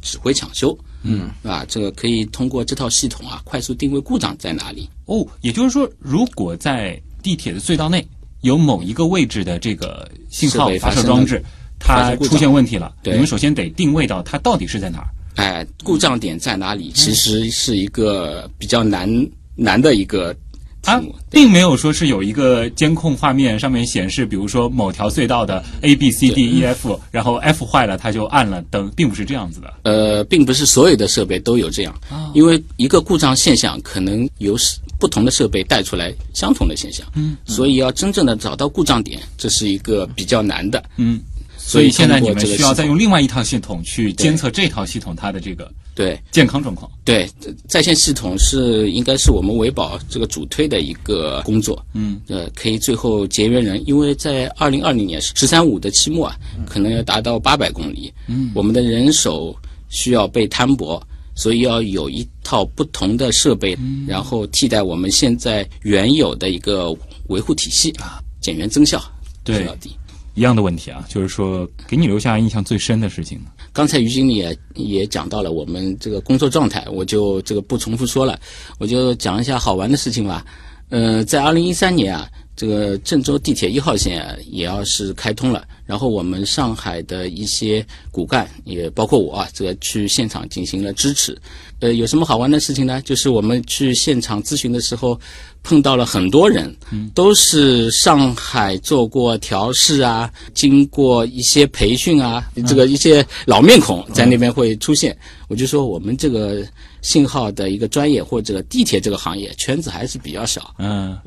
[0.00, 4.88] 指挥抢修，嗯，啊，这个可以通过这套系统啊，快速定位故障在哪里。
[5.04, 8.02] 哦，也就是说，如果在地铁的隧道内
[8.40, 11.44] 有某一个位置的这个信号发射装置，
[11.78, 15.08] 它出现问题了，对你们首先得定位到它到底是在哪儿。
[15.36, 16.90] 哎，故障点在哪里？
[16.94, 19.08] 其实是一个比较难
[19.56, 20.40] 难的一个题
[20.82, 21.14] 它目。
[21.30, 29.74] 并没有说是有一个监控画面上面显示，比如说某条隧道的 A B C D E F，然后 F 坏了它就按了灯，并不是这样子的。
[29.82, 31.94] 呃，并不是所有的设备都有这样，
[32.34, 34.56] 因为一个故障现象可能由
[35.00, 41.20] 不同的设备带出来相同的现象，嗯，所以要真正的找到故障点，这是一个比较难的，嗯，
[41.66, 46.90] 所所以现在你们需要再用另外一套系统去监测这套系统它的这个对健康状况。
[47.04, 47.28] 对，
[47.66, 59.56] 在线系统是应该是我们维保这个主推的一个工作，嗯，呃，可以最后节约人，因为在二零二零年“十三五”的期末啊，可能要达到八百公里，嗯，我们的人手
[59.88, 61.02] 需要被摊薄，
[61.34, 66.94] 所以要有一套不同的设备，然后替代我们现在原有的一个
[67.28, 69.02] 维护体系啊，减员增效
[69.42, 69.90] 对是要低。
[70.34, 73.46] 一样的问题啊，就是说给你留下印象最深的事情呢？
[73.72, 78.38] 刚才于经理也也讲到了我们这个工作状态，我就这个不重复说了，
[78.78, 80.44] 我就讲一下好玩的事情吧。
[80.90, 91.36] 呃，在二零一三年啊，这个郑州地铁一号线啊也要是开通了，然后我们上海的一些骨干也包括我啊，这个去现场进行了支持。
[91.80, 93.02] 呃，有什么好玩的事情呢？
[93.02, 95.20] 就是我们去现场咨询的时候，
[95.62, 96.74] 碰到了很多人，
[97.12, 105.14] 都是上海做过调试啊，经过一些培训啊，这个一些老面孔在那边会出现。
[105.48, 106.64] 我就说我们这个
[107.02, 110.74] 信号的一个专业或者地铁这个行业圈子还是比较小。
[110.78, 111.18] 嗯，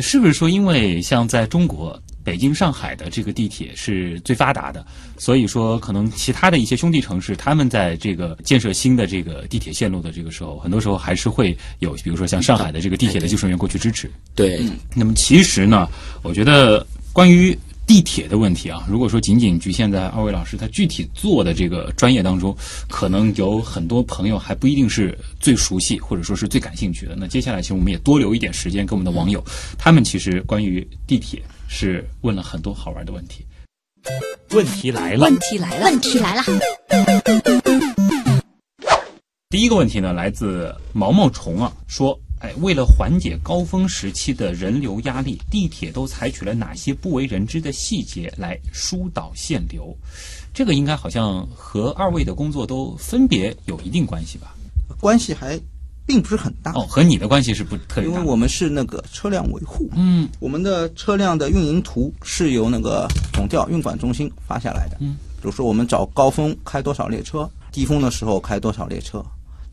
[0.00, 4.84] 是不是说因为像在中国北京、上海的这个地铁是最发达的，
[5.16, 14.10] 所以说可能其他的一些兄弟城市，他们在这个建设新的这个地铁线路的这个时候，很多时候还是会有，比如说像上海的这个地铁的技术人员过去支持。
[14.34, 14.60] 对，
[14.92, 15.88] 那么其实呢，
[16.22, 22.54] 我觉得关于地铁的问题啊，如果说仅仅局限在二位老师他具体做的这个专业当中，
[22.88, 27.14] 可能有很多朋友还不一定是最熟悉或者说是最感兴趣的。
[27.16, 29.40] 那接下来其实我们也多留一点时间给我们的网友，
[29.78, 33.44] 他们其实关于地铁是问了很多好玩的问题。
[34.50, 36.42] 问题来了，问题来了，问题来了，
[39.48, 49.96] 第一个问题呢，来自毛毛虫啊，说，哎，为了缓解高峰时期的人流压力，地铁都采取了哪些不为人知的细节来疏导限流？
[50.52, 54.54] 这个应该好像和二位的工作都分别有一定关系吧？
[55.00, 55.58] 关系还
[56.04, 58.08] 并不是很大，哦，和你的关系是不特别大。
[58.08, 64.98] 因为我们是那个车辆维护，嗯，我们的车辆的运营图是由那个总调运管中心发下来的。
[65.00, 69.24] 嗯，比如说我们找高峰开多少列车，低峰的时候开多少列车。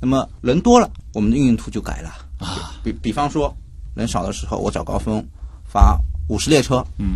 [0.01, 2.13] 那么人多了，我们的运营图就改了
[2.43, 2.71] 啊。
[2.83, 3.55] 比比方说，
[3.95, 5.23] 人少的时候，我找高峰
[5.65, 7.15] 发五十列车，嗯，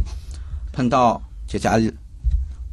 [0.71, 1.93] 碰到节假日，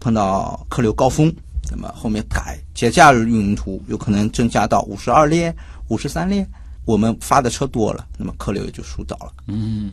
[0.00, 1.32] 碰到客流高峰，
[1.70, 5.54] 那么后面改节假日运营图，有可能增加到五十二列、
[5.88, 6.46] 五十三列。
[6.86, 9.32] 我们发的车多了，那么客流也就疏导了。
[9.46, 9.90] 嗯，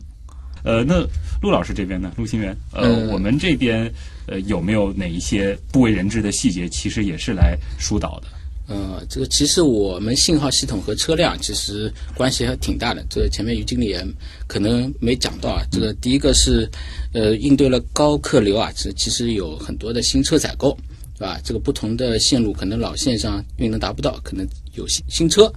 [0.62, 0.96] 呃，那
[1.40, 2.12] 陆老师这边呢？
[2.18, 3.90] 陆新元，呃，嗯我们这边
[4.26, 8.26] 呃有没有哪一些不为人知的细节，其实也是来疏导的？
[8.68, 13.04] 呃，这个其实我们信号系统和车辆其实关系还挺大的。
[13.10, 14.06] 这个前面于经理也
[14.46, 15.62] 可能没讲到啊。
[15.70, 16.70] 这个第一个是，
[17.12, 20.78] 呃，应对了高客流啊，这其实有很多的新车采购，
[21.18, 21.40] 对吧？
[21.44, 25.52] 这个不同的线路可能老线上运能达不到，可能有新新车。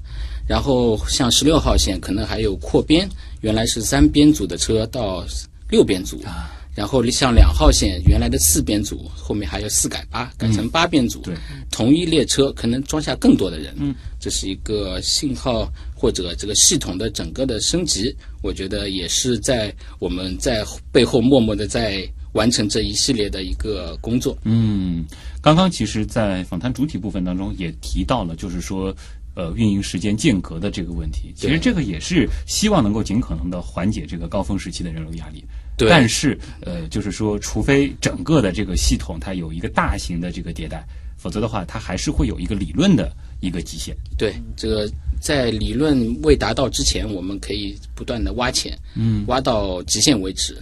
[0.47, 3.07] 然后像十六号线可能还有扩编，
[3.41, 5.25] 原来是三编组的车到
[5.69, 6.51] 六编组啊。
[6.75, 11.21] 然后像两号线原来的四编组，后面还有四改八，改成八编组。
[11.21, 11.33] 对，
[11.71, 13.73] 同一列车可能装下更多的人。
[13.79, 24.37] 嗯，这是一个信号或者这个系统的整个的升级，我觉得也是在我们在背后默默的在完成这一系列的一个工作。
[24.43, 25.05] 嗯，
[25.41, 28.93] 刚刚其实，在访谈主体部分当中也提到了，就是说。
[29.37, 35.43] 呃，运营时间间隔的这个问题，其实这个也是希望能够尽可能的缓解这个高峰时期的人流压力。
[35.77, 40.85] 对但是，呃，就是说，除非整个的这个系统它有一个大型的这个迭代，
[41.17, 43.11] 否则的话，它还是会有一个理论的
[43.41, 43.95] 一个极限。
[44.17, 50.57] 对，这个在理论未达到之前，我们可以不断的挖潜，嗯，挖到极限为止。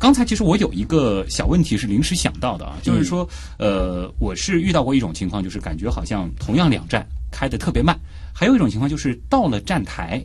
[0.00, 7.98] 刚才其实我有一个小问题是临时想到的啊，就是说，呃，我是遇到过一种情况，就是感觉好像同样两站开的特别慢，
[8.32, 10.24] 还有一种情况就是到了站台，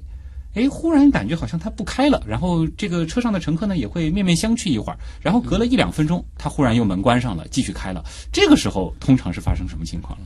[0.53, 8.03] 哎，忽然感觉好像它不开了，然后这个车上的乘客呢也会面面相觑一会儿，然后隔了一两分钟，它忽然又门关上了，继续开了。
[8.31, 10.25] 这个时候通常是发生什么情况呢？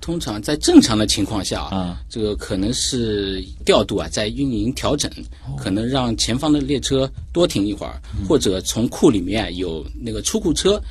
[0.00, 5.08] 通常在正常的情况下啊，这个可能是调度啊，在运营调整，
[5.56, 10.82] 可能让前方的列车多停一会儿，或者从库里面有那个出库车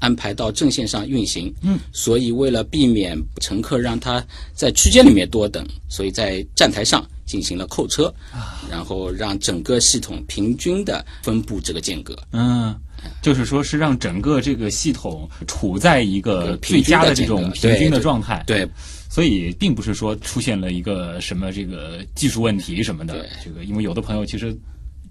[0.00, 1.52] 安排到正线上运行。
[1.62, 12.16] 嗯，所以为了避免乘客让他在区间里面多等，所以在站台上进行了扣车，啊然后让整个系统平均的分布这个间隔。
[12.32, 12.74] 嗯。
[13.22, 18.42] 就是说，是让整个这个系统处在一个最佳的这种平均的状态。
[18.44, 18.68] 对，
[19.08, 23.28] 所以并不是说出现了一个什么这个技术问题什么的对。
[23.44, 24.52] 这个因为有的朋友其实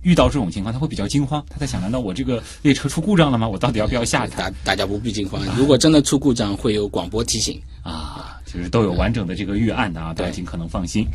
[0.08, 3.46] 遇到这种情况，他会比较惊慌，他在想：难道我这个列车出故障了吗？
[3.46, 7.62] 我到底要不要下台大大家不必惊慌，如果真的出故障，会有广播提醒。
[7.84, 8.40] 啊？
[8.46, 11.06] 就是都有完整的这个预案的啊，大家尽可能放心。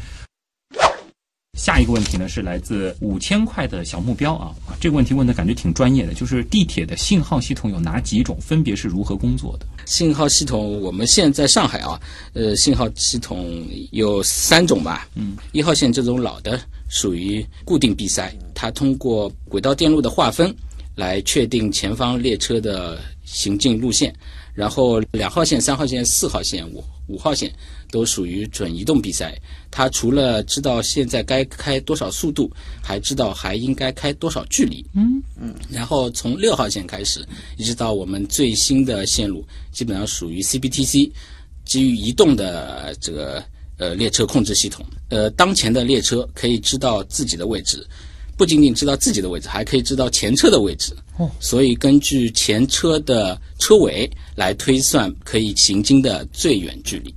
[1.58, 9.66] 下一个问题呢是来自五千块的小目标啊啊，这个问题问的感觉挺专业的，就是地铁的信号系统有哪几种，分别是如何工作的？
[9.84, 12.00] 信号系统，我们现在上海啊，
[12.32, 15.06] 呃，信号系统有三种吧。
[15.14, 20.54] 嗯，一号线这种老的属于固定闭塞，它通过轨道电路的划分
[20.94, 24.14] 来确定前方列车的行进路线。
[24.54, 27.52] 然后两号线、三号线、四号线、五五号线
[27.90, 29.34] 都属于准移动闭塞，
[29.70, 32.50] 它除了知道现在该开多少速度，
[32.82, 34.84] 还知道还应该开多少距离。
[34.94, 41.10] 嗯嗯，然后从六号线开始，一直到我们最新的线路，基本上属于 CBTC，
[41.64, 43.42] 基于移动的这个
[43.78, 44.84] 呃列车控制系统。
[45.08, 47.86] 呃，当前的列车可以知道自己的位置，
[48.42, 50.92] 不仅仅知道自己的位置，还可以知道前车的位置。
[51.16, 57.14] 哦，所以根据前车的车尾来推算可以行经的最远距离。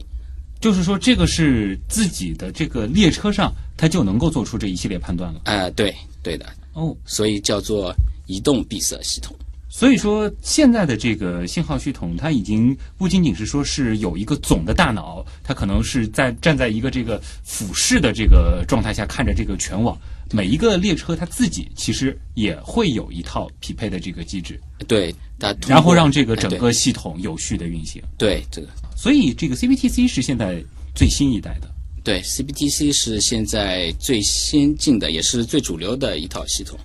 [0.62, 5.42] 就是说这个是自己的这个列车上，它就能够做出这一系列判断了。
[5.46, 7.92] 呃，对对的，哦，所以叫做
[8.28, 9.36] 移动闭塞系统。
[9.68, 19.98] 所以说，现在的这个信号系统，它已经不仅仅是说是有一个总的大脑，它可能是在站在一个这个俯视的这个状态下看着这个全网。
[20.32, 28.02] 每一个列车它自己其实也会有一套匹配的这个机制，对，它然后让这个整个系统有序的运行。
[28.18, 30.64] 对这个所以这个 CBTC 是现在
[30.96, 31.70] 最新一代的。
[32.04, 36.80] 对 CBTC 是现在最先进的，也是最主流的一套系统。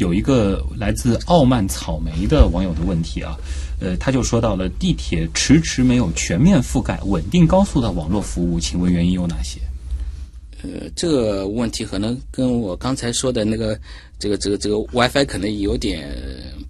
[0.00, 3.36] 有一个来自傲慢草莓的网友的问题啊，
[3.80, 9.60] 呃，他就说到了地铁迟迟没有全面覆盖稳定高速的网络服务，请问原因有哪些？
[10.62, 13.78] 呃，这个问题可能跟我刚才说的那个
[14.18, 16.08] 这个这个这个 WiFi 可能有点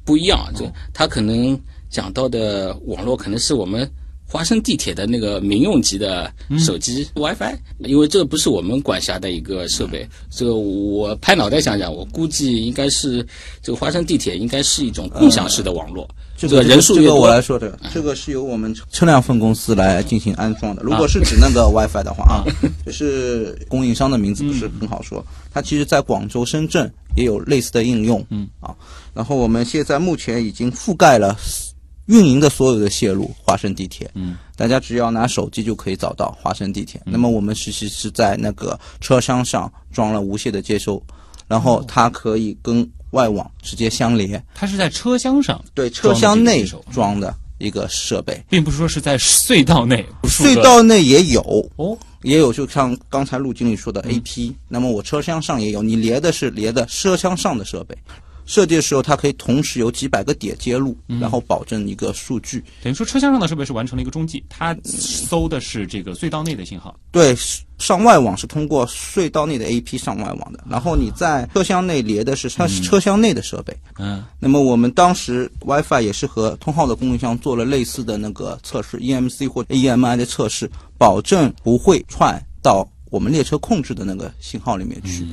[0.05, 0.51] 不一样啊。
[0.55, 1.59] 这个他可能
[1.89, 3.89] 讲到的网络可能是我们
[4.31, 10.09] 华盛地铁的那个民用级的手机 WiFi，因为这不是我们管辖的一个设备。
[10.31, 13.27] 这个我拍脑袋想想，我估计应该是
[13.61, 16.09] 这个华盛地铁应该是一种共享式的网络。
[16.37, 20.83] 这个人数这个，我来说，的这个是由我们车辆分公司来进行安装的。
[20.83, 22.45] 如果是指那个 WiFi 的话啊，
[22.87, 25.23] 就是供应商的名字不是很好说。
[25.53, 28.25] 它其实在广州、深圳也有类似的应用。
[28.31, 28.75] 嗯啊，
[29.13, 31.37] 然后我们现在目前已经覆盖了
[32.11, 34.11] 运营的所有的线路，华盛地铁。
[34.15, 37.01] 嗯，大家只要拿手机就可以找到华盛地铁。
[37.05, 41.01] 那么我们实际是在那个车厢上装了无线的接收，
[41.47, 44.45] 然后它可以跟外网直接相连。
[44.55, 48.43] 它是在车厢上，对，车厢内装的一个设备。
[48.49, 50.05] 并不是说是在隧道内。
[50.25, 51.41] 隧道内也有，
[51.77, 57.97] 哦，也有，就像刚才陆经理说的嗯 AP，、那么我车厢上也有，你连的是连的车厢上的设备。
[58.51, 62.65] 设计的时候，它可以同时有几百个点接入，嗯然后保证一个数据。
[62.83, 66.99] 等于说车厢上的设备是完成了一个中继，它搜的是这个隧道内的信号。
[67.13, 67.33] 对，
[67.79, 73.73] 上外网是通过隧道内的 AP 上外网的，然后你在车厢内连的是它是车厢内的设备。
[73.99, 85.25] 嗯，那么我们当时 WiFi 也是和通号的供应商做了类似的那个测试，EMC 或者 EMI 的测试，保证不会串到我们列车控制的那个信号里面去。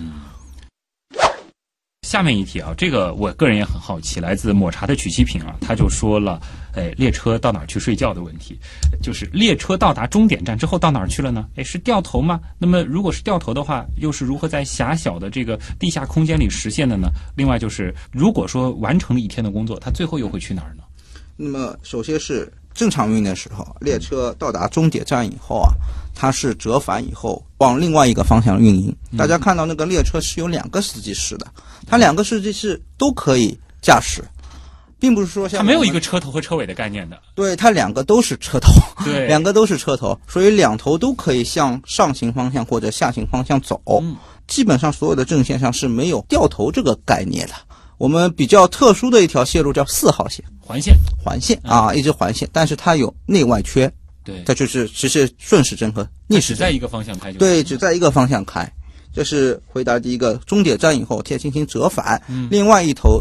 [2.08, 6.42] 下面一题啊，这个我个人也很好奇，来自抹茶的曲奇品啊，他就说了，
[6.74, 8.58] 哎，列车到哪儿去睡觉的问题，
[9.02, 11.50] 就是列车到达终点站之后到哪儿去了呢？
[11.58, 12.40] 哎，是掉头吗？
[12.58, 17.10] 那么如果是掉头的话，又是如何在狭小的这个地下空间里实现的呢？
[17.36, 20.84] 另外就是，如果说完成了一天的工作，他最后又会去哪儿呢？
[21.36, 25.74] 那么首先是正常运的时候，列车到达终点站以后啊，
[26.14, 28.96] 它是折返以后往另外一个方向运营。
[29.18, 31.48] 大家看到那个列车是有两个司机室的，
[31.88, 34.24] 它两个司机室都可以驾驶，
[35.00, 37.20] 并不是说像它没有一个车头和车尾的概念的。
[37.34, 38.72] 对，它两个都是车头，
[39.04, 43.82] 对 两个都是车头，所以两头都可以向上行方向或者下行方向走。
[44.02, 44.16] 嗯
[44.48, 47.54] 基本上所有的正线上是没有掉头这个概念的。
[47.98, 50.44] 我们比较特殊的一条线路叫四号线。
[50.60, 53.90] 环线，环线啊，一直环线，但是它有内外缺，
[54.24, 58.70] 对，它就是只是顺时针和逆时针，只在一个方向开就对，只在一个方向开。
[59.14, 62.48] 这是回答第一个，终点站以后再进行折返，嗯。
[62.52, 63.20] 另外一头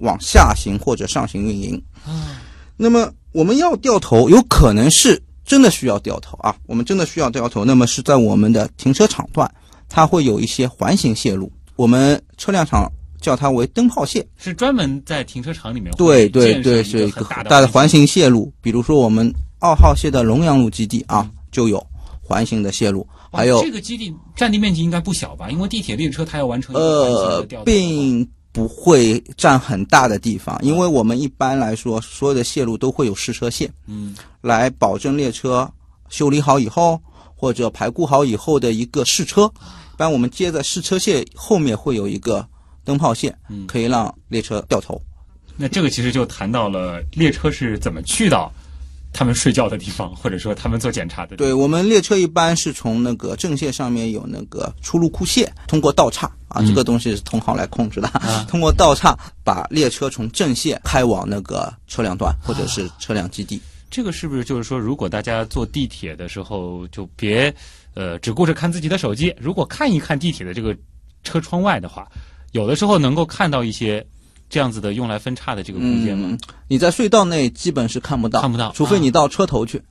[0.00, 1.80] 往下行或者上行运营。
[2.04, 2.42] 啊，
[2.76, 7.64] 那么我们要掉头，有可能是真的需要掉头啊，我们真的需要掉头。
[7.64, 9.48] 那么是在我们的停车场段，
[9.88, 12.90] 它会有一些环形线路，我们车辆厂
[13.20, 14.26] 叫它为灯泡线。
[14.36, 21.84] 是专门在停车场里面对对建对，是一个大的环形线路，比如说我们二号线的龙阳路基地啊，就有
[22.22, 25.50] 环形的线路，哇还有这个基地占地面积应该不小吧？
[25.50, 35.70] 因为地铁列车它要完成呃并不会占很大的地方，因为我们一般来说所有的线路都会有试车线，嗯，来保证列车
[36.08, 37.00] 修理好以后
[37.34, 39.50] 或者排固好以后的一个试车。
[39.94, 42.46] 一般我们接在试车线后面会有一个
[42.88, 45.00] 灯泡线，嗯可以让列车掉头。
[45.56, 48.50] 那这个其实就谈到了列车是怎么去到
[49.12, 51.46] 他们睡觉的地方，或者说他们做检查的地方。
[51.46, 63.60] 对我们列车一般是从那个正线上面有那个出入库线，通过道岔啊，嗯这个东西是通号来控制的，啊 通过道岔把列车从正线开往那个车辆段或者是车辆基地。
[63.90, 67.52] 这个是不是就是说，如果大家坐地铁的时候，就别
[67.94, 70.76] 呃只顾着看自己的手机，如果看一看地铁的这个
[71.24, 72.06] 车窗外的话，
[72.52, 74.04] 有的时候能够看到一些
[74.48, 76.28] 这样子的用来分叉的这个空间吗？
[76.30, 76.38] 嗯，
[76.68, 79.82] 你在隧道内基本是看不到，看不到除非你到车头去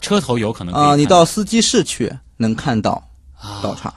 [0.00, 2.92] 车头有可能啊、你到司机室去能看到
[3.38, 3.94] 啊道岔。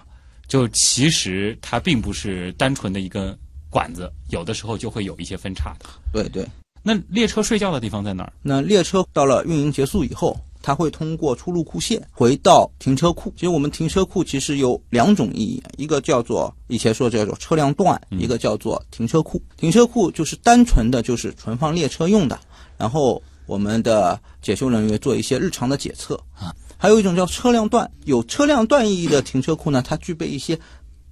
[0.47, 3.35] 就其实它并不是单纯的一根
[3.67, 5.85] 管子，有的时候就会有一些分叉的。
[6.13, 6.47] 对对，
[6.83, 8.31] 那列车睡觉的地方在哪儿？
[8.43, 13.31] 那列车到了运营结束以后，它会通过出入库线回到停车库。
[13.35, 19.39] 其实我们停车库其实有两种意义，一个叫做以前说叫做车辆段，一个叫做停车库。
[19.57, 22.39] 停车库就是单纯的就是存放列车用的，
[22.79, 26.51] 然后我们的检修人员做一些日常的检测啊。
[26.77, 30.59] 还有一种叫车辆段，有车辆段意义的停车库呢，它具备一些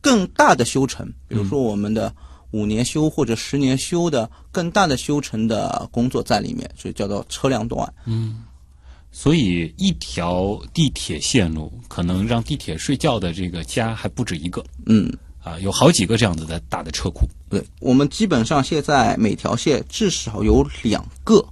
[0.01, 2.11] 更大的修程，比如说我们的
[2.49, 7.93] 五年修或者十年修的更大的修程的工作在里面，所以叫做车辆段。
[9.15, 15.07] 所以一条地铁线路可能让地铁睡觉的这个家还不止一个嗯，
[15.43, 17.29] 啊，有好几个这样子的大的车库。
[17.47, 21.45] 对，我们基本上现在每条线至少有两个，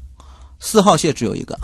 [0.60, 1.58] 四号线只有一个，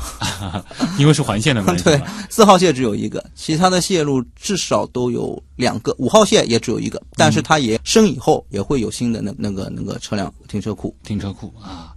[1.00, 10.95] 因为是环线的关系 对。，四号线只有一个，其他的线路至少都有两个，五号线也只有一个，但是它也升以后也会有新的那那个那个车辆停车库。
[11.04, 11.95] 停车库啊。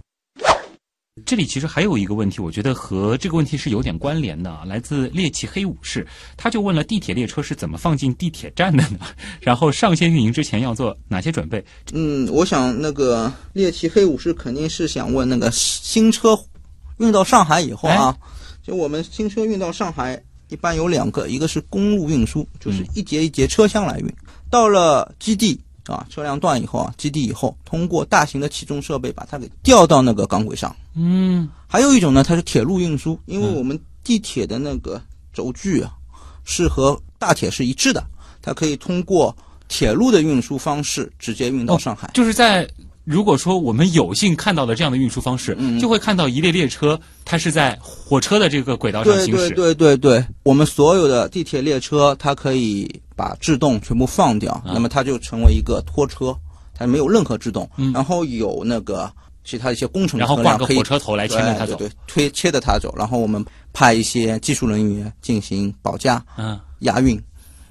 [1.25, 4.63] 这里其实还有一个问题，我觉得和这个问题是有点关联的啊。
[4.65, 6.07] 来自猎奇黑武士，
[6.37, 8.99] 他就问了地铁列车是怎么放进地铁站的呢？
[9.41, 11.61] 然后上线运营之前要做哪些准备？
[11.91, 16.39] 嗯，我想那个猎奇黑武士肯定是想问那个新车
[16.99, 18.17] 运到上海以后啊，
[18.63, 24.07] 就我们新车运到上海一般有两个，一个是公路运输，就是一节一节车厢来运，
[24.49, 30.75] 到了基地啊车辆段以后啊，基地以后通过大型的起重设备把它给吊到那个钢轨上。
[30.95, 35.01] 嗯，还有一种呢，它是铁路运输，因为我们地铁的那个
[35.33, 35.93] 轴距啊
[36.43, 38.05] 是和大铁是一致的，
[38.41, 39.35] 它可以通过
[39.67, 42.11] 铁路的运输方式直接运到上海。
[42.13, 42.67] 就是在
[43.03, 49.49] 如果说我们有幸看到了这样的运输方式，嗯就会看到一列列车，它是在火车的这个轨道上行驶。
[49.49, 56.35] 对对对对，我们所有的地铁列车，它可以把制动全部放掉，那么它就成为一个拖车，
[56.73, 59.11] 它没有任何制动，然后有那个
[59.43, 61.75] 其他一些工程然后挂个火车头来牵着它走。
[61.75, 63.43] 对对对，推切着它走，然后我们
[63.73, 67.19] 派一些技术人员进行保驾、嗯，押运。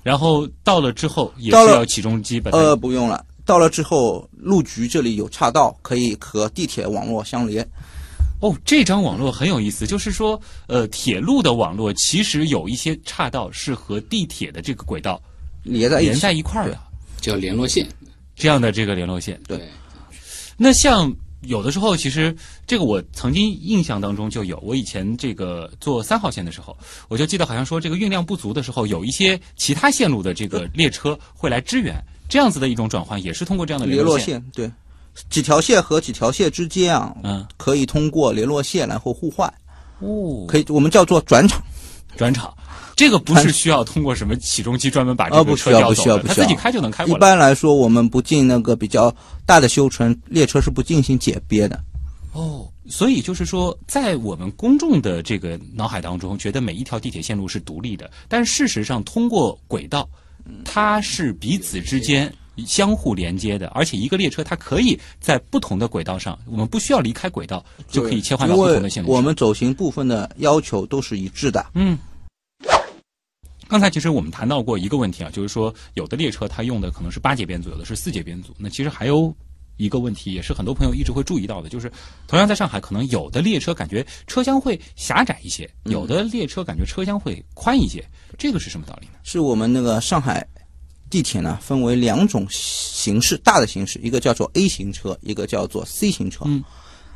[0.03, 2.57] 然后到了之后也到了是要起重机把它。
[2.57, 3.25] 呃，不用了。
[3.51, 7.69] 到了之后，路局这里有岔道，可以和地铁网络相连。
[8.41, 15.21] 哦，这张网络很有意思，就是说，呃，铁路的网络其实有一些岔道是和地铁的这个轨道
[15.65, 16.79] 连在，连在一块儿的，
[17.21, 17.85] 叫联络线。
[18.37, 19.37] 这样的这个联络线。
[19.49, 19.69] 对，
[20.57, 22.33] 那像有的时候，其实
[22.69, 26.79] 这个我曾经印象当中就有，我以前这个坐三号线的时候，
[27.09, 31.97] 我就记得好像说这个运量不足的时候，有一些其他线路的这个列车会来支援，
[32.31, 34.27] 这样子的一种转换也是通过这样的联络线。
[34.27, 34.71] 线，对，
[35.29, 39.53] 几条线和几条线之间啊，嗯，可以通过联络线然后互换，
[39.99, 41.63] 哦，可以我们叫做转场。
[42.17, 42.55] 转场。
[42.97, 46.35] 这个不是需要通过什么起重机专门把这呃，个不需要，车调走的，不需要，不需要。
[46.35, 47.21] 它自己开就能开一过来。
[47.21, 49.15] 般来说，我们不进那个比较
[49.47, 51.83] 大的修程，列车是不进行解憋的。
[52.33, 60.07] 哦，所以就是说，在我们公众的这个脑海当中，觉得每一条地铁线路是独立的，但事实上，通过轨道，
[60.65, 62.33] 它是彼此之间
[62.67, 69.17] 相互连接的，而且一个列车它可以在不同的轨道上，我们不需要离开轨道就可以切换到不同的线路上。
[69.17, 71.65] 我们走行部分的要求都是一致的。
[71.75, 71.99] 嗯。
[73.69, 78.53] 刚才其实我们谈到过一个问题啊，就是说有的列车它用的可能是八节编组，有的是四节编组。
[78.59, 79.33] 那其实还有
[79.81, 81.91] 一个问题，也是很多朋友一直会注意到的，就是
[82.27, 88.05] 同样在上海，可能有的列车感觉车厢会狭窄一些，有的列车感觉车厢会宽一些，
[88.39, 89.15] 这个是什么道理呢？
[89.23, 90.47] 是我们那个上海
[91.09, 96.45] 地铁呢，分为两种形式，大的形式，一个叫做 A 型车，一个叫做 C 型车。
[96.47, 96.63] 嗯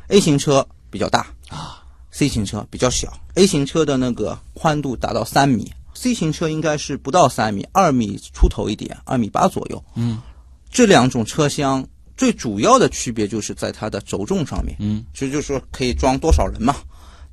[0.07, 3.11] A 型车比较大啊，C 型车比较小。
[3.33, 9.83] A 型车的那个宽度达到三米，C 型车应该是不到三米，二米出头一点，二米八左右。
[9.95, 10.21] 嗯，
[10.69, 11.83] 这两种车厢
[12.17, 14.75] 最主要的区别就是在它的轴重上面。
[14.79, 16.75] 嗯，其实就是说可以装多少人嘛。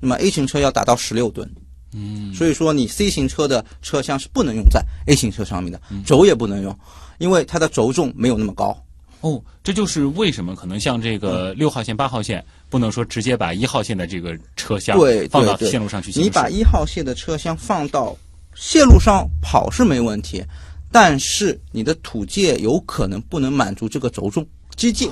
[0.00, 1.48] 那么 A 型车要达到十六吨。
[1.94, 6.76] 嗯，所以说你 C 型车的车厢是不能用在 A 型车上面的，嗯轴也不能用，
[7.18, 8.76] 因为它的轴重没有那么高。
[9.20, 16.28] 哦，这就是为什么可能像这个六号线、八号线，不能说直接把一号线的这个车厢对放到线路上去行驶。
[16.28, 18.16] 你把一号线的车厢放到
[18.54, 20.42] 线路上跑是没问题，
[20.90, 24.44] 但是你的土界有可能不能满足这个轴重
[24.76, 25.10] 机械。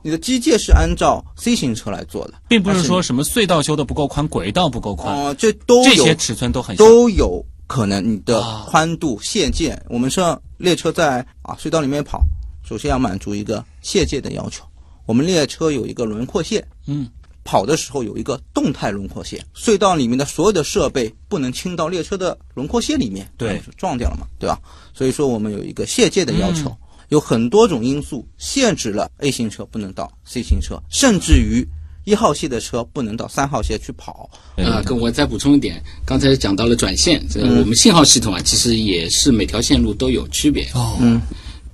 [0.00, 6.76] 你的机械是按照 C 型车来做的，并不是说什么隧道修的不够宽，轨道不够宽，且哦、这都有这些尺寸都很。
[6.76, 12.22] 都有可能你的啊宽度、限界，我们说列车在啊隧道里面跑，
[12.64, 14.64] 首先要满足一个限界的要求。
[15.04, 17.08] 我们列车有一个轮廓线，嗯，
[17.42, 24.60] 跑的时候有一个动态轮廓线，隧道里面的所有的设备不能倾到列车的轮廓线里面，对撞掉了嘛，对吧？
[24.94, 26.68] 所以说我们有一个限界的要求。
[26.68, 26.76] 嗯
[27.08, 31.66] 有很多种因素限制了 A 型车不能到 C 型车，甚至于
[32.04, 34.30] 一号线的车不能到三号线去跑。
[34.56, 40.64] 啊，跟我再补充一点，刚才讲到了转线，这嗯我们信号系统啊，其实也是每条线路都有区别。
[40.74, 41.20] 哦，嗯，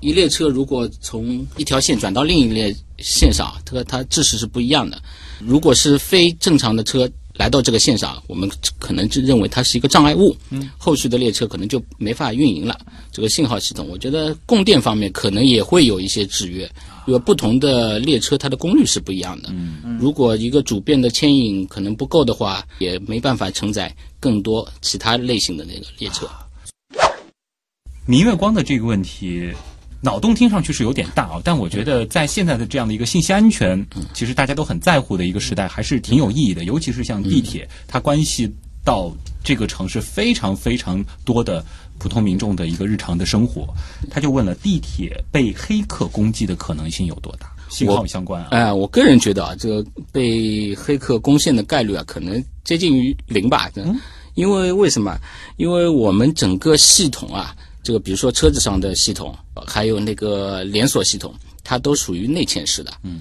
[0.00, 5.00] 一列车如果从一条线转到另一列线上，它它制式是不一样的。
[5.40, 12.78] 如果是非正常的车来到这个线上，我们可能就认为它是一个障碍物，嗯，后续的列车可能就没法运营了。
[13.10, 16.68] 这个信号系统，我觉得供电方面可能也会有一些制约，
[17.06, 19.48] 因为不同的列车它的功率是不一样的。
[19.50, 26.28] 嗯，如果一个主变的牵引可能不够的话，也没办法承载更多其他类型的那个列车。
[28.06, 29.50] 明月光的这个问题，
[30.04, 33.82] 脑洞听上去是有点大啊，但我觉得在现在的这样的一个信息安全，
[34.12, 36.64] 其实大家都很在乎的一个时代，还是挺有意义的。
[36.64, 38.52] 尤其是像地铁，它关系
[38.84, 39.10] 到
[39.42, 41.64] 这个城市非常非常多的
[41.98, 43.66] 普通民众的一个日常的生活。
[44.10, 47.50] 他就问了，地铁被黑客攻击的可能性有多大？
[47.70, 48.48] 信号相关啊。
[48.50, 53.70] 哎、我个人觉得啊，这个被黑客攻陷的概率啊，可能接近于零吧。
[53.76, 53.98] 嗯，
[54.34, 55.18] 因为为什么？
[55.56, 62.90] 因为我们整个系统啊，这个比如说车子上的系统，还有那个连锁系统，它都属于内嵌式的。
[63.02, 63.20] 嗯，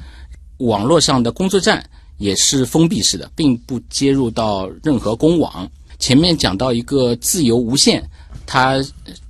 [0.59, 1.85] 网络上的工作站
[2.17, 5.69] 也是封闭式的，并不接入到任何公网。
[5.99, 8.01] 前面讲到一个自由无线，
[8.45, 8.81] 它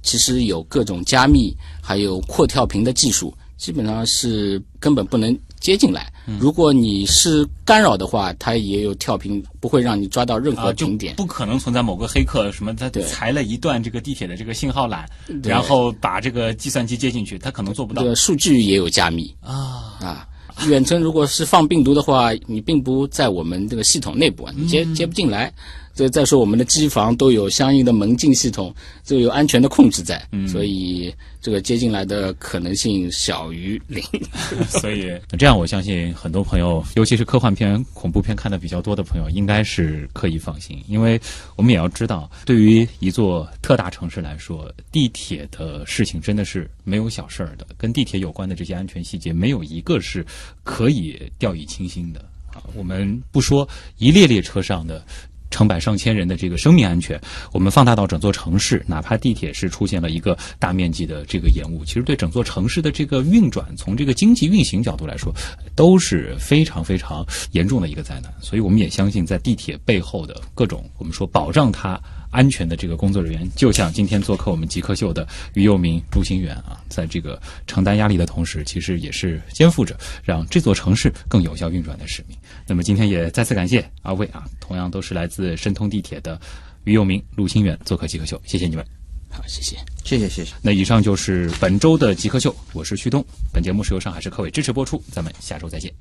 [0.03, 6.12] 其实有各种加密，还有扩跳频的技术，基本上是根本不能接进来。
[6.39, 11.15] 如果你是干扰的话，它也有跳频，不会让你抓到任何停点。
[11.15, 15.03] 不可能存在某个黑客什么他对裁了一段这个地铁的这个信号缆，
[15.43, 19.97] 然后把这个计算机接进去，他可能做不到这个数据也有加密啊。
[19.99, 20.27] 啊。
[20.67, 25.51] 远程如果是放病毒的话，你并不在我们这个系统内部啊，你接接不进来。
[25.95, 28.73] 这再说我们的机房都有相应的门禁系统，
[29.03, 34.03] 这个有安全的控制在，所以这个接进来的可能性小于零。
[34.67, 41.19] 所以这样，我相信很多朋友，尤其是科幻片、恐怖片看的比较多的朋友，应该是可以放心，因为
[41.55, 47.67] 我们也要知道，对于一座特大城市来说，地铁的事情真的是没有小事儿的。
[47.77, 50.25] 跟地铁有关的这些安全细节，没有一个是
[50.63, 52.19] 可以掉以轻心的
[52.51, 52.63] 啊。
[52.73, 53.67] 我们不说
[53.99, 55.05] 一列列车上的。
[55.53, 65.31] 成百上千人的这个生命安全，我们放大到整座城市，哪怕地铁是出现了一个大面积的这个延误，其实对整座城市的这个运转，从这个经济运行角度来说，
[65.75, 68.33] 都是非常非常严重的一个灾难。
[68.41, 72.01] 所以我们也相信，在地铁背后的各种我们说保障它
[72.33, 82.35] 安全的这个工作人员，就像今天做客我们极客秀的于佑明、陆新元啊，在这个承担压力的同时，其实也是肩负着让这座城市更有效运转的使命。
[82.67, 86.39] 那么今天也再次感谢二位啊，同样都是来自申通地铁的
[86.85, 88.83] 于佑明、陆新元做客极客秀，谢谢你们。
[89.29, 89.77] 好，谢谢。
[90.03, 90.53] 谢谢谢谢。
[90.61, 93.23] 那以上就是本周的极客秀，我是旭东。
[93.53, 95.93] 本节目是由上海市科委支持播出，咱们下周再见。